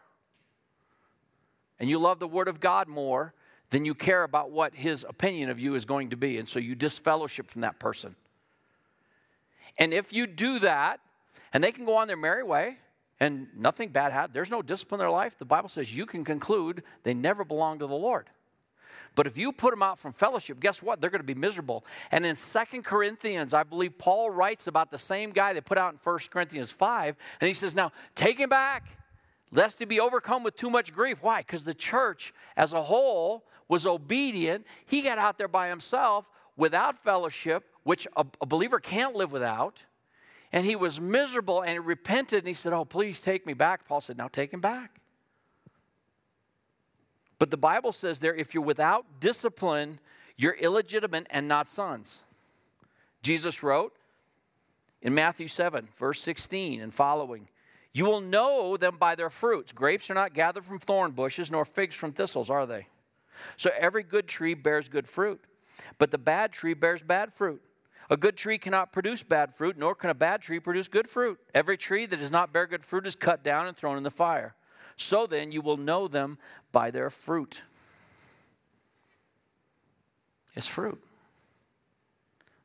and 1.78 1.88
you 1.88 1.98
love 1.98 2.18
the 2.18 2.28
Word 2.28 2.48
of 2.48 2.60
God 2.60 2.88
more 2.88 3.34
than 3.70 3.84
you 3.84 3.94
care 3.94 4.22
about 4.22 4.50
what 4.50 4.74
his 4.74 5.04
opinion 5.08 5.50
of 5.50 5.60
you 5.60 5.74
is 5.74 5.84
going 5.84 6.10
to 6.10 6.16
be. 6.16 6.38
And 6.38 6.48
so 6.48 6.58
you 6.58 6.74
disfellowship 6.74 7.50
from 7.50 7.62
that 7.62 7.78
person. 7.78 8.16
And 9.78 9.92
if 9.92 10.12
you 10.12 10.26
do 10.26 10.58
that, 10.60 11.00
and 11.52 11.62
they 11.62 11.72
can 11.72 11.84
go 11.84 11.96
on 11.96 12.08
their 12.08 12.16
merry 12.16 12.42
way, 12.42 12.78
and 13.20 13.48
nothing 13.56 13.90
bad 13.90 14.12
happened, 14.12 14.34
there's 14.34 14.50
no 14.50 14.62
discipline 14.62 15.00
in 15.00 15.04
their 15.04 15.10
life, 15.10 15.38
the 15.38 15.44
Bible 15.44 15.68
says 15.68 15.94
you 15.94 16.06
can 16.06 16.24
conclude 16.24 16.82
they 17.02 17.14
never 17.14 17.44
belong 17.44 17.78
to 17.78 17.86
the 17.86 17.94
Lord. 17.94 18.28
But 19.14 19.26
if 19.26 19.38
you 19.38 19.52
put 19.52 19.70
them 19.70 19.82
out 19.82 19.98
from 19.98 20.12
fellowship, 20.12 20.58
guess 20.58 20.82
what? 20.82 21.00
They're 21.00 21.10
going 21.10 21.20
to 21.20 21.26
be 21.26 21.34
miserable. 21.34 21.84
And 22.10 22.26
in 22.26 22.34
Second 22.34 22.84
Corinthians, 22.84 23.54
I 23.54 23.62
believe 23.62 23.96
Paul 23.96 24.30
writes 24.30 24.66
about 24.66 24.90
the 24.90 24.98
same 24.98 25.30
guy 25.30 25.52
they 25.52 25.60
put 25.60 25.78
out 25.78 25.92
in 25.92 25.98
First 25.98 26.30
Corinthians 26.30 26.72
5. 26.72 27.16
And 27.40 27.48
he 27.48 27.54
says, 27.54 27.76
Now, 27.76 27.92
take 28.16 28.38
him 28.38 28.48
back, 28.48 28.84
lest 29.52 29.78
he 29.78 29.84
be 29.84 30.00
overcome 30.00 30.42
with 30.42 30.56
too 30.56 30.70
much 30.70 30.92
grief. 30.92 31.22
Why? 31.22 31.40
Because 31.40 31.62
the 31.62 31.74
church 31.74 32.34
as 32.56 32.72
a 32.72 32.82
whole 32.82 33.44
was 33.68 33.86
obedient. 33.86 34.66
He 34.86 35.02
got 35.02 35.18
out 35.18 35.38
there 35.38 35.48
by 35.48 35.68
himself 35.68 36.28
without 36.56 37.02
fellowship, 37.02 37.64
which 37.84 38.08
a, 38.16 38.26
a 38.40 38.46
believer 38.46 38.80
can't 38.80 39.14
live 39.14 39.30
without. 39.30 39.82
And 40.54 40.64
he 40.64 40.76
was 40.76 41.00
miserable 41.00 41.62
and 41.62 41.72
he 41.72 41.78
repented 41.80 42.38
and 42.38 42.46
he 42.46 42.54
said, 42.54 42.72
Oh, 42.72 42.84
please 42.84 43.18
take 43.18 43.44
me 43.44 43.54
back. 43.54 43.88
Paul 43.88 44.00
said, 44.00 44.16
Now 44.16 44.28
take 44.28 44.54
him 44.54 44.60
back. 44.60 45.00
But 47.40 47.50
the 47.50 47.56
Bible 47.56 47.90
says 47.90 48.20
there, 48.20 48.32
if 48.32 48.54
you're 48.54 48.62
without 48.62 49.04
discipline, 49.18 49.98
you're 50.36 50.52
illegitimate 50.52 51.26
and 51.28 51.48
not 51.48 51.66
sons. 51.66 52.20
Jesus 53.20 53.64
wrote 53.64 53.96
in 55.02 55.12
Matthew 55.12 55.48
7, 55.48 55.88
verse 55.98 56.20
16 56.20 56.80
and 56.80 56.94
following, 56.94 57.48
You 57.92 58.04
will 58.04 58.20
know 58.20 58.76
them 58.76 58.96
by 58.96 59.16
their 59.16 59.30
fruits. 59.30 59.72
Grapes 59.72 60.08
are 60.08 60.14
not 60.14 60.34
gathered 60.34 60.64
from 60.64 60.78
thorn 60.78 61.10
bushes, 61.10 61.50
nor 61.50 61.64
figs 61.64 61.96
from 61.96 62.12
thistles, 62.12 62.48
are 62.48 62.64
they? 62.64 62.86
So 63.56 63.70
every 63.76 64.04
good 64.04 64.28
tree 64.28 64.54
bears 64.54 64.88
good 64.88 65.08
fruit, 65.08 65.40
but 65.98 66.12
the 66.12 66.18
bad 66.18 66.52
tree 66.52 66.74
bears 66.74 67.02
bad 67.02 67.32
fruit. 67.34 67.60
A 68.10 68.16
good 68.16 68.36
tree 68.36 68.58
cannot 68.58 68.92
produce 68.92 69.22
bad 69.22 69.54
fruit, 69.54 69.78
nor 69.78 69.94
can 69.94 70.10
a 70.10 70.14
bad 70.14 70.42
tree 70.42 70.60
produce 70.60 70.88
good 70.88 71.08
fruit. 71.08 71.38
Every 71.54 71.76
tree 71.76 72.06
that 72.06 72.18
does 72.18 72.30
not 72.30 72.52
bear 72.52 72.66
good 72.66 72.84
fruit 72.84 73.06
is 73.06 73.16
cut 73.16 73.42
down 73.42 73.66
and 73.66 73.76
thrown 73.76 73.96
in 73.96 74.02
the 74.02 74.10
fire. 74.10 74.54
So 74.96 75.26
then 75.26 75.52
you 75.52 75.62
will 75.62 75.76
know 75.76 76.06
them 76.06 76.38
by 76.70 76.90
their 76.90 77.10
fruit. 77.10 77.62
It's 80.54 80.68
fruit. 80.68 81.02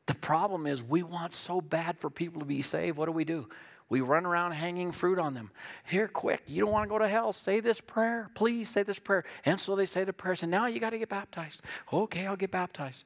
The 0.06 0.16
problem 0.16 0.68
is 0.68 0.84
we 0.84 1.04
want 1.04 1.34
so 1.34 1.62
bad 1.62 1.98
for 1.98 2.10
people 2.10 2.40
to 2.40 2.46
be 2.46 2.62
saved. 2.62 2.98
What 2.98 3.06
do 3.06 3.12
we 3.12 3.26
do? 3.26 3.48
We 3.90 4.02
run 4.02 4.26
around 4.26 4.52
hanging 4.52 4.92
fruit 4.92 5.18
on 5.18 5.34
them. 5.34 5.50
Here, 5.88 6.08
quick, 6.08 6.44
you 6.46 6.64
don't 6.64 6.72
want 6.72 6.88
to 6.88 6.90
go 6.90 7.00
to 7.00 7.08
hell. 7.08 7.34
Say 7.34 7.60
this 7.60 7.82
prayer. 7.82 8.30
Please 8.36 8.70
say 8.70 8.84
this 8.84 9.00
prayer. 9.00 9.24
And 9.46 9.60
so 9.60 9.76
they 9.76 9.88
say 9.88 10.04
the 10.04 10.14
prayers, 10.14 10.44
and 10.44 10.52
now 10.52 10.68
you 10.68 10.80
got 10.80 10.92
to 10.92 11.00
get 11.00 11.10
baptized. 11.10 11.62
Okay, 11.92 12.28
I'll 12.28 12.36
get 12.36 12.52
baptized. 12.52 13.04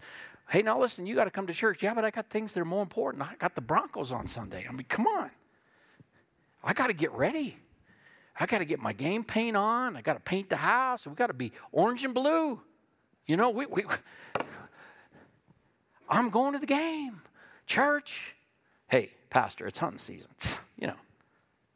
Hey, 0.49 0.62
now 0.62 0.79
listen, 0.79 1.06
you 1.06 1.15
got 1.15 1.23
to 1.25 1.32
come 1.32 1.47
to 1.47 1.53
church. 1.53 1.82
Yeah, 1.82 1.93
but 1.93 2.06
I 2.06 2.12
got 2.12 2.29
things 2.29 2.53
that 2.53 2.60
are 2.60 2.65
more 2.65 2.82
important. 2.82 3.23
I 3.23 3.36
got 3.39 3.56
the 3.56 3.62
Broncos 3.62 4.12
on 4.12 4.27
Sunday. 4.27 4.65
I 4.67 4.71
mean, 4.71 4.86
come 4.88 5.08
on. 5.08 5.32
I 6.63 6.73
got 6.73 6.88
to 6.88 6.93
get 6.93 7.12
ready. 7.13 7.58
I 8.39 8.45
got 8.45 8.60
to 8.60 8.65
get 8.65 8.79
my 8.79 8.93
game 8.93 9.23
paint 9.23 9.56
on. 9.56 9.95
I 9.95 10.01
got 10.01 10.13
to 10.13 10.19
paint 10.19 10.49
the 10.49 10.56
house. 10.56 11.06
We 11.06 11.13
got 11.13 11.27
to 11.27 11.34
be 11.34 11.51
orange 11.71 12.03
and 12.03 12.13
blue. 12.13 12.62
You 13.25 13.38
know, 13.38 13.49
we, 13.49 13.65
we, 13.65 13.84
I'm 16.10 16.29
going 16.29 16.53
to 16.53 16.60
the 16.60 16.65
game. 16.65 17.21
Church. 17.65 18.36
Hey, 18.88 19.12
Pastor, 19.29 19.67
it's 19.67 19.77
hunting 19.77 19.97
season. 19.97 20.32
you 20.77 20.88
know, 20.88 20.95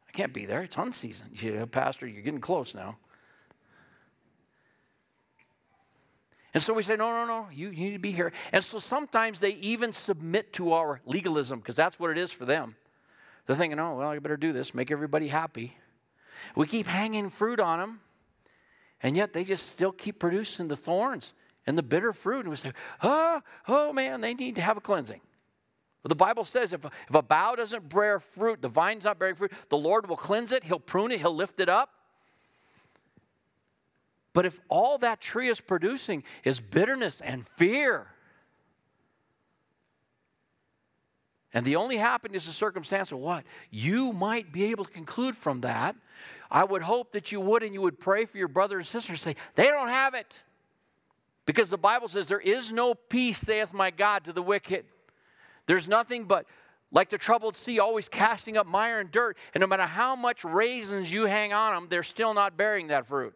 I 0.08 0.12
can't 0.12 0.34
be 0.34 0.46
there. 0.46 0.64
It's 0.64 0.76
hunting 0.76 0.94
season. 0.94 1.30
You 1.34 1.54
know, 1.54 1.66
Pastor, 1.66 2.08
you're 2.08 2.22
getting 2.22 2.42
close 2.42 2.76
now. 2.76 2.98
And 6.58 6.64
so 6.64 6.74
we 6.74 6.82
say, 6.82 6.96
no, 6.96 7.12
no, 7.12 7.28
no, 7.28 7.48
you, 7.54 7.70
you 7.70 7.84
need 7.84 7.94
to 7.94 8.00
be 8.00 8.12
here. 8.12 8.32
And 8.52 8.64
so 8.64 8.80
sometimes 8.80 9.40
they 9.40 9.52
even 9.52 9.94
submit 9.94 10.54
to 10.54 10.74
our 10.74 11.02
legalism 11.06 11.60
because 11.60 11.76
that's 11.76 12.00
what 12.00 12.10
it 12.10 12.18
is 12.18 12.32
for 12.32 12.46
them. 12.46 12.76
They're 13.46 13.56
thinking, 13.56 13.78
oh, 13.80 13.98
well, 13.98 14.10
I 14.10 14.18
better 14.18 14.38
do 14.38 14.52
this, 14.52 14.74
make 14.74 14.90
everybody 14.90 15.28
happy. 15.28 15.78
We 16.56 16.66
keep 16.66 16.88
hanging 16.88 17.30
fruit 17.30 17.60
on 17.60 17.78
them, 17.78 18.00
and 19.04 19.16
yet 19.16 19.34
they 19.34 19.44
just 19.44 19.70
still 19.70 19.92
keep 19.92 20.18
producing 20.18 20.68
the 20.68 20.76
thorns 20.76 21.32
and 21.68 21.78
the 21.78 21.84
bitter 21.84 22.12
fruit. 22.12 22.40
And 22.40 22.50
we 22.50 22.56
say, 22.56 22.74
oh, 23.04 23.40
oh 23.68 23.94
man, 23.94 24.22
they 24.22 24.34
need 24.34 24.56
to 24.56 24.62
have 24.62 24.78
a 24.78 24.82
cleansing. 24.82 25.22
But 26.02 26.10
the 26.10 26.16
Bible 26.16 26.44
says 26.44 26.74
if, 26.74 26.84
if 26.84 27.14
a 27.14 27.22
bough 27.22 27.54
doesn't 27.54 27.88
bear 27.88 28.20
fruit, 28.20 28.64
the 28.64 28.68
vine's 28.68 29.04
not 29.04 29.20
bearing 29.20 29.36
fruit, 29.36 29.52
the 29.70 29.78
Lord 29.78 30.10
will 30.10 30.18
cleanse 30.18 30.52
it, 30.52 30.64
He'll 30.64 30.80
prune 30.80 31.12
it, 31.12 31.20
He'll 31.20 31.36
lift 31.36 31.60
it 31.60 31.70
up. 31.70 31.92
But 34.38 34.46
if 34.46 34.60
all 34.70 35.00
that 35.00 35.20
tree 35.20 35.48
is 35.48 35.60
producing 35.60 36.24
is 36.44 36.60
bitterness 36.60 37.22
and 37.22 37.44
fear, 37.56 38.06
and 41.52 41.66
the 41.66 41.78
only 41.78 41.98
happiness 41.98 42.48
is 42.48 42.56
circumstance 42.56 43.12
of 43.12 43.18
what? 43.18 43.46
You 43.72 44.14
might 44.14 44.54
be 44.54 44.66
able 44.66 44.86
to 44.86 44.92
conclude 44.92 45.36
from 45.36 45.62
that 45.62 45.96
I 46.52 46.66
would 46.66 46.84
hope 46.84 47.14
that 47.14 47.32
you 47.32 47.42
would 47.42 47.64
and 47.64 47.74
you 47.74 47.82
would 47.82 48.00
pray 48.00 48.26
for 48.26 48.38
your 48.38 48.48
brother 48.48 48.78
and 48.78 48.86
sister 48.86 49.14
and 49.14 49.20
say, 49.20 49.36
they 49.56 49.70
don't 49.70 49.88
have 49.88 50.14
it. 50.14 50.44
Because 51.48 51.72
the 51.72 51.78
Bible 51.80 52.08
says, 52.08 52.28
there 52.28 52.40
is 52.40 52.72
no 52.72 52.94
peace, 52.94 53.40
saith 53.40 53.74
my 53.74 53.90
God, 53.90 54.26
to 54.26 54.34
the 54.34 54.44
wicked. 54.44 54.86
There's 55.66 55.88
nothing 55.88 56.26
but, 56.26 56.46
like 56.92 57.10
the 57.10 57.18
troubled 57.18 57.56
sea, 57.56 57.80
always 57.80 58.08
casting 58.08 58.56
up 58.56 58.68
mire 58.68 59.00
and 59.00 59.10
dirt. 59.10 59.36
And 59.56 59.62
no 59.62 59.68
matter 59.68 59.88
how 59.88 60.16
much 60.16 60.44
raisins 60.44 61.12
you 61.12 61.26
hang 61.26 61.54
on 61.54 61.74
them, 61.74 61.88
they're 61.90 62.04
still 62.04 62.36
not 62.36 62.56
bearing 62.56 62.90
that 62.90 63.08
fruit. 63.08 63.34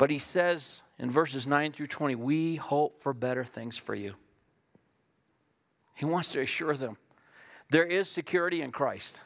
But 0.00 0.08
he 0.08 0.18
says 0.18 0.80
in 0.98 1.10
verses 1.10 1.46
9 1.46 1.72
through 1.72 1.88
20, 1.88 2.14
we 2.14 2.56
hope 2.56 3.02
for 3.02 3.12
better 3.12 3.44
things 3.44 3.76
for 3.76 3.94
you. 3.94 4.14
He 5.94 6.06
wants 6.06 6.28
to 6.28 6.40
assure 6.40 6.74
them 6.74 6.96
there 7.68 7.84
is 7.84 8.08
security 8.08 8.62
in 8.62 8.72
Christ. 8.72 9.20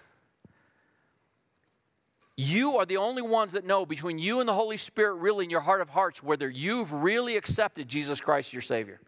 You 2.37 2.79
are 2.79 2.85
the 2.85 2.97
only 2.97 3.23
ones 3.23 3.53
that 3.53 3.65
know 3.65 3.87
between 3.87 4.19
you 4.19 4.41
and 4.41 4.49
the 4.49 4.53
Holy 4.53 4.77
Spirit, 4.77 5.15
really 5.15 5.45
in 5.45 5.51
your 5.51 5.61
heart 5.61 5.81
of 5.81 5.91
hearts, 5.91 6.25
whether 6.25 6.51
you've 6.51 6.93
really 6.93 7.37
accepted 7.37 7.87
Jesus 7.87 8.21
Christ 8.21 8.53
your 8.53 8.61
Savior. 8.61 8.99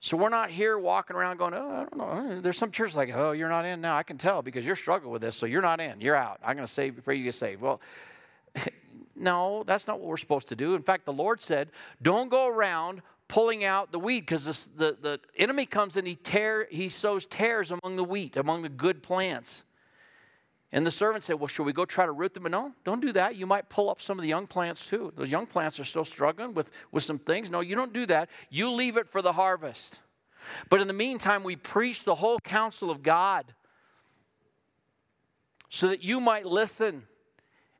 So 0.00 0.16
we're 0.16 0.28
not 0.28 0.50
here 0.50 0.76
walking 0.76 1.14
around 1.14 1.36
going, 1.36 1.54
oh, 1.54 1.70
I 1.70 1.84
don't 1.84 1.96
know. 1.96 2.40
There's 2.40 2.58
some 2.58 2.72
churches 2.72 2.96
like, 2.96 3.12
oh, 3.14 3.30
you're 3.30 3.48
not 3.48 3.64
in 3.64 3.80
now. 3.80 3.96
I 3.96 4.02
can 4.02 4.18
tell 4.18 4.42
because 4.42 4.66
you're 4.66 4.74
struggling 4.74 5.12
with 5.12 5.22
this, 5.22 5.36
so 5.36 5.46
you're 5.46 5.62
not 5.62 5.80
in. 5.80 6.00
You're 6.00 6.16
out. 6.16 6.40
I'm 6.44 6.56
going 6.56 6.66
to 6.66 6.72
save 6.72 7.00
pray 7.04 7.14
you 7.14 7.22
get 7.22 7.34
saved. 7.34 7.60
Well, 7.60 7.80
no, 9.16 9.64
that's 9.64 9.86
not 9.86 10.00
what 10.00 10.08
we're 10.08 10.16
supposed 10.16 10.48
to 10.48 10.56
do. 10.56 10.74
In 10.74 10.82
fact, 10.82 11.04
the 11.04 11.12
Lord 11.12 11.40
said, 11.40 11.70
don't 12.02 12.28
go 12.28 12.48
around 12.48 13.02
pulling 13.28 13.64
out 13.64 13.92
the 13.92 13.98
wheat 13.98 14.20
because 14.20 14.68
the, 14.76 14.96
the 15.00 15.20
enemy 15.36 15.66
comes 15.66 15.96
and 15.96 16.06
he, 16.06 16.16
tear, 16.16 16.68
he 16.70 16.88
sows 16.88 17.26
tares 17.26 17.70
among 17.70 17.96
the 17.96 18.04
wheat, 18.04 18.36
among 18.36 18.62
the 18.62 18.68
good 18.68 19.02
plants. 19.02 19.64
And 20.74 20.84
the 20.84 20.90
servant 20.90 21.22
said, 21.22 21.36
Well, 21.36 21.46
should 21.46 21.62
we 21.66 21.72
go 21.72 21.84
try 21.84 22.04
to 22.04 22.10
root 22.10 22.34
them? 22.34 22.46
And 22.46 22.52
no, 22.52 22.72
don't 22.82 23.00
do 23.00 23.12
that. 23.12 23.36
You 23.36 23.46
might 23.46 23.68
pull 23.68 23.88
up 23.88 24.00
some 24.00 24.18
of 24.18 24.22
the 24.22 24.28
young 24.28 24.48
plants 24.48 24.84
too. 24.84 25.12
Those 25.14 25.30
young 25.30 25.46
plants 25.46 25.78
are 25.78 25.84
still 25.84 26.04
struggling 26.04 26.52
with, 26.52 26.68
with 26.90 27.04
some 27.04 27.20
things. 27.20 27.48
No, 27.48 27.60
you 27.60 27.76
don't 27.76 27.92
do 27.92 28.06
that. 28.06 28.28
You 28.50 28.72
leave 28.72 28.96
it 28.96 29.08
for 29.08 29.22
the 29.22 29.34
harvest. 29.34 30.00
But 30.68 30.80
in 30.80 30.88
the 30.88 30.92
meantime, 30.92 31.44
we 31.44 31.54
preach 31.54 32.02
the 32.02 32.16
whole 32.16 32.40
counsel 32.40 32.90
of 32.90 33.04
God 33.04 33.54
so 35.70 35.88
that 35.88 36.02
you 36.02 36.20
might 36.20 36.44
listen. 36.44 37.04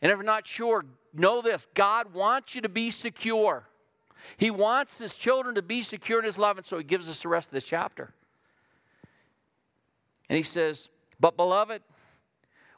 And 0.01 0.12
if 0.12 0.16
you're 0.16 0.23
not 0.23 0.47
sure, 0.47 0.85
know 1.18 1.42
this 1.42 1.66
God 1.74 2.12
wants 2.12 2.55
you 2.55 2.61
to 2.62 2.68
be 2.68 2.90
secure. 2.90 3.64
He 4.37 4.50
wants 4.50 4.98
his 4.98 5.14
children 5.14 5.55
to 5.57 5.62
be 5.62 5.83
secure 5.83 6.18
in 6.18 6.24
his 6.24 6.38
love, 6.38 6.57
and 6.57 6.66
so 6.66 6.79
he 6.79 6.85
gives 6.85 7.11
us 7.11 7.20
the 7.20 7.29
rest 7.29 7.48
of 7.48 7.53
this 7.53 7.64
chapter. 7.64 8.14
And 10.29 10.37
he 10.37 10.42
says, 10.42 10.88
But 11.20 11.37
beloved, 11.37 11.83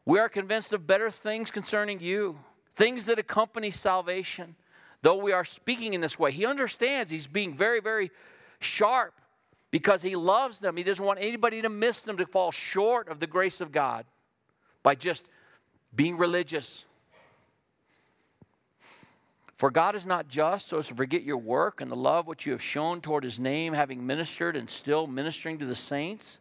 we 0.05 0.19
are 0.19 0.29
convinced 0.29 0.73
of 0.73 0.87
better 0.87 1.11
things 1.11 1.51
concerning 1.51 2.01
you, 2.01 2.39
things 2.75 3.07
that 3.07 3.19
accompany 3.19 3.71
salvation. 3.71 4.57
Though 5.03 5.17
we 5.17 5.33
are 5.33 5.45
speaking 5.45 5.95
in 5.95 6.01
this 6.01 6.19
way, 6.19 6.33
he 6.33 6.47
understands 6.47 7.11
he's 7.11 7.27
being 7.27 7.55
very, 7.55 7.81
very 7.81 8.11
sharp 8.59 9.15
because 9.71 10.03
he 10.03 10.17
loves 10.17 10.59
them. 10.59 10.77
He 10.77 10.83
doesn't 10.83 11.05
want 11.05 11.19
anybody 11.21 11.63
to 11.63 11.69
miss 11.69 12.01
them, 12.01 12.17
to 12.17 12.27
fall 12.27 12.51
short 12.51 13.09
of 13.09 13.21
the 13.21 13.27
grace 13.27 13.61
of 13.61 13.73
God 13.73 14.07
by 14.83 14.95
just 14.95 15.27
being 15.95 16.17
religious. 16.17 16.86
For 19.57 19.71
God 19.71 19.97
is 19.97 20.05
not 20.05 20.29
just 20.29 20.69
so 20.69 20.79
as 20.79 20.89
to 20.89 20.95
forget 20.95 21.23
your 21.23 21.39
work 21.39 21.81
and 21.81 21.91
the 21.91 21.97
love 21.97 22.27
which 22.27 22.45
you 22.45 22.53
have 22.53 22.63
shown 22.63 23.01
toward 23.01 23.25
his 23.25 23.41
name, 23.41 23.73
having 23.73 24.07
ministered 24.07 24.55
and 24.55 24.69
still 24.69 25.07
ministering 25.07 25.59
to 25.59 25.67
the 25.67 25.75
saints. 25.75 26.39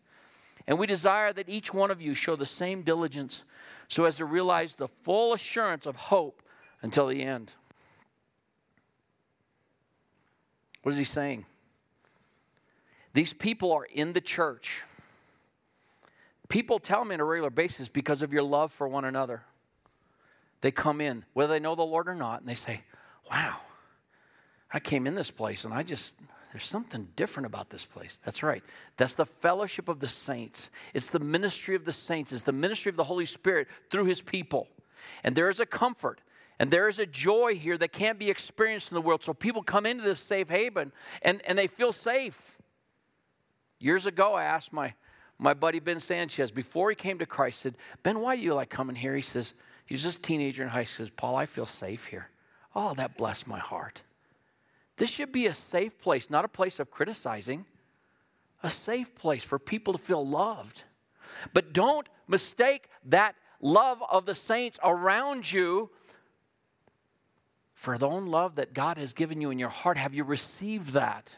And 0.67 0.77
we 0.77 0.85
desire 0.85 1.31
that 1.31 1.47
each 1.47 1.73
one 1.73 1.91
of 1.91 2.01
you 2.01 2.13
show 2.13 2.35
the 2.35 2.45
same 2.45 2.81
diligence 2.81 3.43
so 3.87 4.03
as 4.03 4.17
to 4.17 4.25
realize 4.25 4.75
the 4.75 4.89
full 5.03 5.33
assurance 5.33 5.85
of 5.85 5.95
hope 5.95 6.41
until 6.81 7.07
the 7.07 7.23
end. 7.23 7.53
What 10.81 10.91
is 10.91 10.97
he 10.97 11.05
saying? 11.05 11.45
These 13.13 13.31
people 13.31 13.71
are 13.71 13.85
in 13.85 14.11
the 14.11 14.21
church. 14.21 14.81
People 16.49 16.79
tell 16.79 17.05
me 17.05 17.13
on 17.15 17.21
a 17.21 17.25
regular 17.25 17.49
basis 17.49 17.87
because 17.87 18.21
of 18.21 18.33
your 18.33 18.43
love 18.43 18.73
for 18.73 18.87
one 18.87 19.05
another. 19.05 19.43
They 20.61 20.71
come 20.71 20.99
in, 20.99 21.23
whether 21.33 21.53
they 21.53 21.59
know 21.59 21.75
the 21.75 21.85
Lord 21.85 22.09
or 22.09 22.15
not, 22.15 22.41
and 22.41 22.49
they 22.49 22.55
say, 22.55 22.81
Wow, 23.29 23.57
I 24.71 24.79
came 24.79 25.07
in 25.07 25.15
this 25.15 25.31
place 25.31 25.65
and 25.65 25.73
I 25.73 25.83
just, 25.83 26.15
there's 26.51 26.65
something 26.65 27.07
different 27.15 27.47
about 27.47 27.69
this 27.69 27.85
place. 27.85 28.19
That's 28.23 28.43
right. 28.43 28.63
That's 28.97 29.15
the 29.15 29.25
fellowship 29.25 29.89
of 29.89 29.99
the 29.99 30.07
saints. 30.07 30.69
It's 30.93 31.09
the 31.09 31.19
ministry 31.19 31.75
of 31.75 31.85
the 31.85 31.93
saints. 31.93 32.31
It's 32.31 32.43
the 32.43 32.51
ministry 32.51 32.89
of 32.89 32.97
the 32.97 33.03
Holy 33.03 33.25
Spirit 33.25 33.67
through 33.89 34.05
his 34.05 34.21
people. 34.21 34.67
And 35.23 35.35
there 35.35 35.49
is 35.49 35.59
a 35.59 35.65
comfort 35.65 36.21
and 36.59 36.71
there 36.71 36.87
is 36.87 36.99
a 36.99 37.05
joy 37.05 37.55
here 37.55 37.77
that 37.77 37.91
can't 37.91 38.17
be 38.17 38.29
experienced 38.29 38.91
in 38.91 38.95
the 38.95 39.01
world. 39.01 39.23
So 39.23 39.33
people 39.33 39.61
come 39.61 39.85
into 39.85 40.03
this 40.03 40.19
safe 40.19 40.49
haven 40.49 40.91
and, 41.21 41.41
and 41.45 41.57
they 41.57 41.67
feel 41.67 41.91
safe. 41.91 42.57
Years 43.79 44.05
ago, 44.05 44.33
I 44.33 44.45
asked 44.45 44.71
my, 44.71 44.93
my 45.37 45.53
buddy 45.53 45.79
Ben 45.79 45.99
Sanchez, 45.99 46.51
before 46.51 46.89
he 46.89 46.95
came 46.95 47.19
to 47.19 47.25
Christ, 47.25 47.61
said, 47.61 47.75
Ben, 48.03 48.19
why 48.19 48.35
do 48.35 48.41
you 48.41 48.53
like 48.53 48.69
coming 48.69 48.95
here? 48.95 49.15
He 49.15 49.21
says, 49.21 49.53
he's 49.85 50.03
just 50.03 50.19
a 50.19 50.21
teenager 50.21 50.63
in 50.63 50.69
high 50.69 50.85
school. 50.85 51.05
He 51.05 51.09
says, 51.09 51.15
Paul, 51.17 51.35
I 51.35 51.45
feel 51.45 51.65
safe 51.65 52.05
here. 52.05 52.29
Oh, 52.75 52.93
that 52.95 53.17
blessed 53.17 53.47
my 53.47 53.59
heart. 53.59 54.03
This 54.97 55.09
should 55.09 55.31
be 55.31 55.45
a 55.45 55.53
safe 55.53 55.97
place, 55.99 56.29
not 56.29 56.45
a 56.45 56.49
place 56.49 56.79
of 56.79 56.91
criticizing, 56.91 57.65
a 58.63 58.69
safe 58.69 59.15
place 59.15 59.43
for 59.43 59.59
people 59.59 59.93
to 59.93 59.99
feel 59.99 60.25
loved. 60.25 60.83
But 61.53 61.73
don't 61.73 62.07
mistake 62.27 62.89
that 63.05 63.35
love 63.61 64.01
of 64.09 64.25
the 64.25 64.35
saints 64.35 64.79
around 64.83 65.51
you 65.51 65.89
for 67.73 67.97
the 67.97 68.07
own 68.07 68.27
love 68.27 68.55
that 68.55 68.73
God 68.73 68.97
has 68.97 69.13
given 69.13 69.41
you 69.41 69.51
in 69.51 69.59
your 69.59 69.69
heart. 69.69 69.97
Have 69.97 70.13
you 70.13 70.23
received 70.23 70.93
that? 70.93 71.37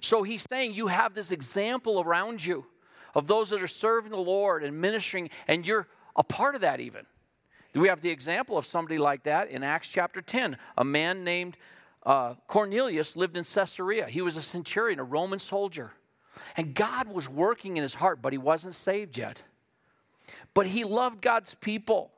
So 0.00 0.22
he's 0.22 0.46
saying 0.48 0.74
you 0.74 0.86
have 0.88 1.14
this 1.14 1.30
example 1.30 2.00
around 2.00 2.44
you 2.44 2.66
of 3.14 3.26
those 3.26 3.50
that 3.50 3.62
are 3.62 3.68
serving 3.68 4.10
the 4.10 4.18
Lord 4.18 4.64
and 4.64 4.80
ministering, 4.80 5.30
and 5.46 5.66
you're 5.66 5.86
a 6.16 6.24
part 6.24 6.54
of 6.54 6.60
that 6.62 6.80
even. 6.80 7.06
We 7.74 7.88
have 7.88 8.00
the 8.00 8.10
example 8.10 8.56
of 8.56 8.66
somebody 8.66 8.98
like 8.98 9.24
that 9.24 9.50
in 9.50 9.62
Acts 9.62 9.88
chapter 9.88 10.22
10. 10.22 10.56
A 10.78 10.84
man 10.84 11.24
named 11.24 11.56
uh, 12.04 12.34
Cornelius 12.46 13.16
lived 13.16 13.36
in 13.36 13.44
Caesarea. 13.44 14.06
He 14.06 14.22
was 14.22 14.36
a 14.36 14.42
centurion, 14.42 15.00
a 15.00 15.04
Roman 15.04 15.38
soldier. 15.38 15.92
And 16.56 16.74
God 16.74 17.08
was 17.08 17.28
working 17.28 17.76
in 17.76 17.82
his 17.82 17.94
heart, 17.94 18.22
but 18.22 18.32
he 18.32 18.38
wasn't 18.38 18.74
saved 18.74 19.16
yet. 19.18 19.42
But 20.52 20.66
he 20.66 20.84
loved 20.84 21.20
God's 21.20 21.54
people. 21.54 22.10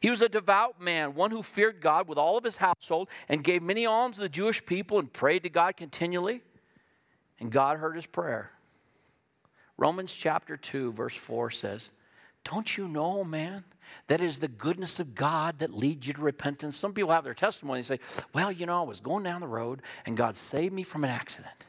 He 0.00 0.10
was 0.10 0.22
a 0.22 0.28
devout 0.28 0.80
man, 0.80 1.14
one 1.14 1.30
who 1.30 1.42
feared 1.42 1.80
God 1.80 2.08
with 2.08 2.18
all 2.18 2.36
of 2.36 2.44
his 2.44 2.56
household 2.56 3.08
and 3.28 3.42
gave 3.42 3.62
many 3.62 3.86
alms 3.86 4.16
to 4.16 4.22
the 4.22 4.28
Jewish 4.28 4.64
people 4.64 4.98
and 4.98 5.12
prayed 5.12 5.44
to 5.44 5.48
God 5.48 5.76
continually. 5.76 6.42
And 7.40 7.50
God 7.50 7.78
heard 7.78 7.96
his 7.96 8.06
prayer. 8.06 8.50
Romans 9.76 10.12
chapter 10.12 10.56
2, 10.56 10.92
verse 10.92 11.14
4 11.14 11.50
says, 11.50 11.90
Don't 12.44 12.76
you 12.76 12.88
know, 12.88 13.24
man, 13.24 13.64
that 14.08 14.20
is 14.20 14.38
the 14.38 14.48
goodness 14.48 15.00
of 15.00 15.14
God 15.14 15.58
that 15.60 15.72
leads 15.72 16.06
you 16.06 16.12
to 16.14 16.20
repentance? 16.20 16.76
Some 16.76 16.92
people 16.92 17.10
have 17.10 17.24
their 17.24 17.34
testimony 17.34 17.78
and 17.78 17.86
say, 17.86 18.00
Well, 18.32 18.50
you 18.50 18.66
know, 18.66 18.80
I 18.80 18.86
was 18.86 19.00
going 19.00 19.24
down 19.24 19.40
the 19.40 19.48
road 19.48 19.82
and 20.06 20.16
God 20.16 20.36
saved 20.36 20.74
me 20.74 20.82
from 20.82 21.04
an 21.04 21.10
accident. 21.10 21.66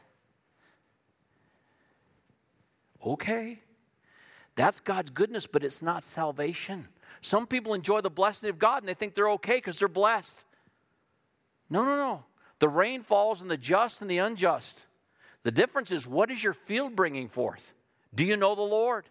Okay, 3.04 3.60
that's 4.54 4.80
God's 4.80 5.10
goodness, 5.10 5.46
but 5.46 5.64
it's 5.64 5.80
not 5.80 6.04
salvation. 6.04 6.88
Some 7.20 7.46
people 7.46 7.74
enjoy 7.74 8.00
the 8.00 8.10
blessing 8.10 8.50
of 8.50 8.58
God 8.58 8.82
and 8.82 8.88
they 8.88 8.94
think 8.94 9.14
they're 9.14 9.30
okay 9.30 9.56
because 9.56 9.78
they're 9.78 9.88
blessed. 9.88 10.44
No, 11.68 11.84
no, 11.84 11.96
no. 11.96 12.24
The 12.58 12.68
rain 12.68 13.02
falls 13.02 13.40
on 13.40 13.48
the 13.48 13.56
just 13.56 14.02
and 14.02 14.10
the 14.10 14.18
unjust. 14.18 14.86
The 15.42 15.50
difference 15.50 15.90
is 15.90 16.06
what 16.06 16.30
is 16.30 16.44
your 16.44 16.52
field 16.52 16.94
bringing 16.94 17.28
forth? 17.28 17.74
Do 18.14 18.24
you 18.24 18.36
know 18.36 18.54
the 18.54 18.62
Lord? 18.62 19.06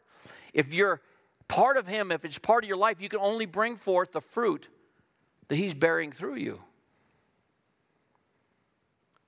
If 0.54 0.74
you're 0.74 1.02
part 1.50 1.76
of 1.76 1.88
Him, 1.88 2.14
if 2.14 2.24
it's 2.24 2.38
part 2.40 2.64
of 2.64 2.70
your 2.70 2.78
life, 2.78 3.02
you 3.02 3.10
can 3.10 3.20
only 3.20 3.46
bring 3.46 3.76
forth 3.76 4.14
the 4.14 4.22
fruit 4.22 4.70
that 5.50 5.58
He's 5.58 5.74
bearing 5.74 6.14
through 6.14 6.36
you. 6.36 6.62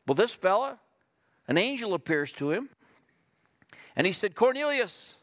Well, 0.08 0.16
this 0.16 0.34
fella, 0.34 0.80
an 1.48 1.58
angel 1.58 1.94
appears 1.94 2.32
to 2.34 2.52
him, 2.52 2.70
and 3.96 4.06
he 4.06 4.14
said, 4.14 4.36
Cornelius. 4.36 5.16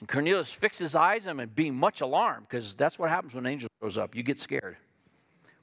And 0.00 0.08
Cornelius 0.08 0.50
fixed 0.52 0.78
his 0.78 0.94
eyes 0.94 1.26
on 1.26 1.32
him 1.32 1.40
and 1.40 1.54
being 1.54 1.74
much 1.74 2.00
alarmed, 2.00 2.46
because 2.48 2.74
that's 2.74 2.98
what 2.98 3.10
happens 3.10 3.34
when 3.34 3.44
an 3.44 3.52
angel 3.52 3.68
shows 3.82 3.98
up. 3.98 4.14
You 4.14 4.22
get 4.22 4.38
scared. 4.38 4.76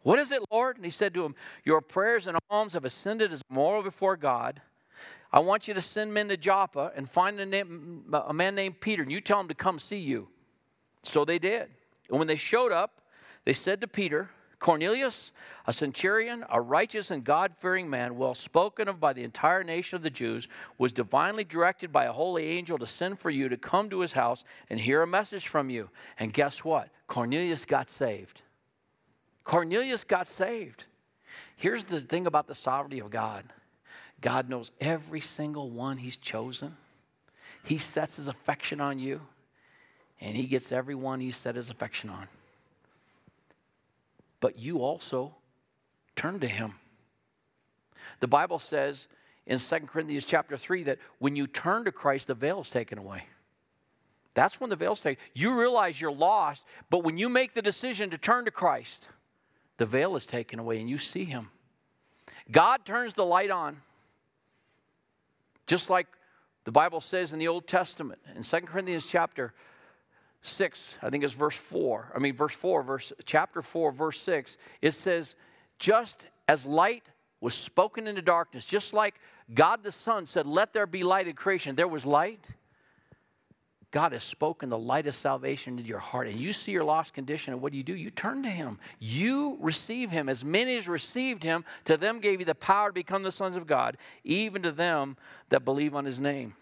What 0.04 0.20
is 0.20 0.32
it, 0.32 0.42
Lord? 0.52 0.76
And 0.76 0.86
he 0.86 0.92
said 0.92 1.14
to 1.16 1.26
him, 1.26 1.34
Your 1.64 1.82
prayers 1.82 2.28
and 2.28 2.38
alms 2.50 2.74
have 2.74 2.86
ascended 2.86 3.32
as 3.34 3.42
moral 3.50 3.82
before 3.82 4.18
God. 4.18 4.62
I 5.32 5.40
want 5.40 5.68
you 5.68 5.74
to 5.74 5.82
send 5.82 6.14
men 6.14 6.28
to 6.30 6.38
Joppa 6.38 6.92
and 6.96 7.10
find 7.10 7.40
a, 7.40 7.46
name, 7.46 8.06
a 8.14 8.34
man 8.34 8.54
named 8.54 8.80
Peter, 8.80 9.02
and 9.02 9.12
you 9.12 9.22
tell 9.22 9.40
him 9.40 9.48
to 9.48 9.56
come 9.56 9.80
see 9.80 9.98
you. 9.98 10.28
So 11.06 11.26
they 11.26 11.40
did. 11.40 11.70
And 12.10 12.20
when 12.20 12.28
they 12.28 12.38
showed 12.38 12.72
up, 12.72 13.02
they 13.46 13.54
said 13.54 13.82
to 13.82 13.88
Peter, 13.88 14.30
Cornelius, 14.60 15.32
a 15.68 15.74
centurion, 15.74 16.44
a 16.50 16.60
righteous 16.60 17.12
and 17.12 17.24
God 17.24 17.54
fearing 17.60 17.90
man, 17.90 18.18
well 18.18 18.34
spoken 18.34 18.88
of 18.88 19.00
by 19.00 19.14
the 19.14 19.24
entire 19.24 19.64
nation 19.64 19.96
of 19.96 20.02
the 20.02 20.10
Jews, 20.10 20.48
was 20.78 20.92
divinely 20.92 21.44
directed 21.44 21.92
by 21.92 22.06
a 22.06 22.12
holy 22.12 22.48
angel 22.48 22.78
to 22.80 22.88
send 22.88 23.20
for 23.20 23.30
you 23.30 23.50
to 23.50 23.58
come 23.58 23.90
to 23.90 24.00
his 24.00 24.14
house 24.14 24.44
and 24.70 24.80
hear 24.80 25.02
a 25.02 25.08
message 25.08 25.48
from 25.48 25.70
you. 25.70 25.90
And 26.18 26.34
guess 26.34 26.64
what? 26.64 26.90
Cornelius 27.08 27.66
got 27.66 27.90
saved. 27.90 28.42
Cornelius 29.44 30.04
got 30.04 30.28
saved. 30.28 30.86
Here's 31.56 31.86
the 31.86 32.02
thing 32.02 32.26
about 32.26 32.48
the 32.48 32.56
sovereignty 32.56 33.00
of 33.00 33.10
God 33.12 33.44
God 34.22 34.50
knows 34.50 34.72
every 34.82 35.22
single 35.22 35.70
one 35.70 35.98
He's 35.98 36.18
chosen. 36.18 36.76
He 37.64 37.78
sets 37.78 38.16
His 38.16 38.28
affection 38.28 38.82
on 38.82 39.00
you, 39.00 39.22
and 40.22 40.36
He 40.36 40.44
gets 40.44 40.72
every 40.72 40.96
one 40.96 41.20
He 41.20 41.32
set 41.32 41.56
His 41.56 41.70
affection 41.70 42.10
on. 42.10 42.28
But 44.40 44.60
you 44.60 44.82
also 44.82 45.36
turn 46.16 46.40
to 46.40 46.48
Him. 46.48 46.76
The 48.20 48.28
Bible 48.28 48.60
says 48.60 49.08
in 49.46 49.60
2 49.60 49.80
Corinthians 49.82 50.26
chapter 50.26 50.58
3 50.58 50.84
that 50.84 51.00
when 51.20 51.36
you 51.36 51.48
turn 51.48 51.86
to 51.86 51.92
Christ, 51.92 52.28
the 52.28 52.34
veil 52.34 52.62
is 52.62 52.70
taken 52.70 52.98
away. 52.98 53.26
That's 54.34 54.60
when 54.60 54.70
the 54.70 54.76
veil's 54.76 55.02
taken. 55.02 55.24
You 55.34 55.58
realize 55.58 56.00
you're 56.00 56.12
lost, 56.12 56.66
but 56.90 57.04
when 57.04 57.18
you 57.18 57.30
make 57.30 57.54
the 57.54 57.62
decision 57.62 58.10
to 58.10 58.18
turn 58.18 58.46
to 58.46 58.52
Christ, 58.52 59.08
the 59.78 59.86
veil 59.86 60.16
is 60.16 60.26
taken 60.26 60.60
away 60.60 60.80
and 60.80 60.90
you 60.90 60.98
see 60.98 61.24
Him. 61.24 61.50
God 62.52 62.86
turns 62.86 63.14
the 63.14 63.26
light 63.26 63.50
on. 63.50 63.82
Just 65.68 65.90
like 65.90 66.08
the 66.66 66.72
Bible 66.72 67.02
says 67.02 67.34
in 67.34 67.40
the 67.40 67.48
Old 67.48 67.66
Testament, 67.66 68.20
in 68.36 68.44
2 68.44 68.60
Corinthians 68.62 69.06
chapter 69.06 69.54
6, 70.48 70.92
I 71.02 71.10
think 71.10 71.24
it's 71.24 71.34
verse 71.34 71.56
4. 71.56 72.12
I 72.16 72.20
mean, 72.20 72.36
verse 72.36 72.56
4, 72.56 72.84
verse, 72.84 73.14
chapter 73.26 73.62
4, 73.62 73.92
verse 73.92 74.20
6, 74.22 74.58
it 74.82 74.92
says, 74.92 75.36
just 75.80 76.26
as 76.48 76.66
light 76.66 77.04
was 77.42 77.54
spoken 77.54 78.08
into 78.08 78.22
darkness, 78.22 78.66
just 78.66 78.94
like 78.94 79.16
God 79.54 79.84
the 79.84 79.92
Son 79.92 80.26
said, 80.26 80.48
Let 80.48 80.74
there 80.74 80.88
be 80.88 81.04
light 81.04 81.28
in 81.28 81.36
creation, 81.36 81.76
there 81.76 81.88
was 81.88 82.06
light. 82.06 82.46
God 83.92 84.12
has 84.12 84.24
spoken 84.24 84.68
the 84.70 84.78
light 84.78 85.08
of 85.08 85.16
salvation 85.16 85.78
into 85.78 85.88
your 85.88 86.00
heart, 86.00 86.28
and 86.28 86.38
you 86.38 86.52
see 86.52 86.74
your 86.74 86.84
lost 86.84 87.14
condition, 87.14 87.54
and 87.54 87.62
what 87.62 87.72
do 87.72 87.78
you 87.78 87.84
do? 87.84 87.96
You 87.96 88.10
turn 88.10 88.44
to 88.44 88.50
Him. 88.50 88.78
You 89.00 89.58
receive 89.62 90.12
Him. 90.12 90.28
As 90.28 90.44
many 90.44 90.78
as 90.78 90.90
received 90.90 91.44
Him, 91.44 91.64
to 91.86 91.96
them 91.96 92.20
gave 92.20 92.40
you 92.40 92.46
the 92.46 92.56
power 92.56 92.90
to 92.90 92.94
become 92.94 93.24
the 93.24 93.32
sons 93.32 93.56
of 93.56 93.68
God, 93.68 93.96
even 94.26 94.64
to 94.64 94.74
them 94.74 95.16
that 95.48 95.64
believe 95.64 95.96
on 95.96 96.04
His 96.04 96.20
name. 96.20 96.56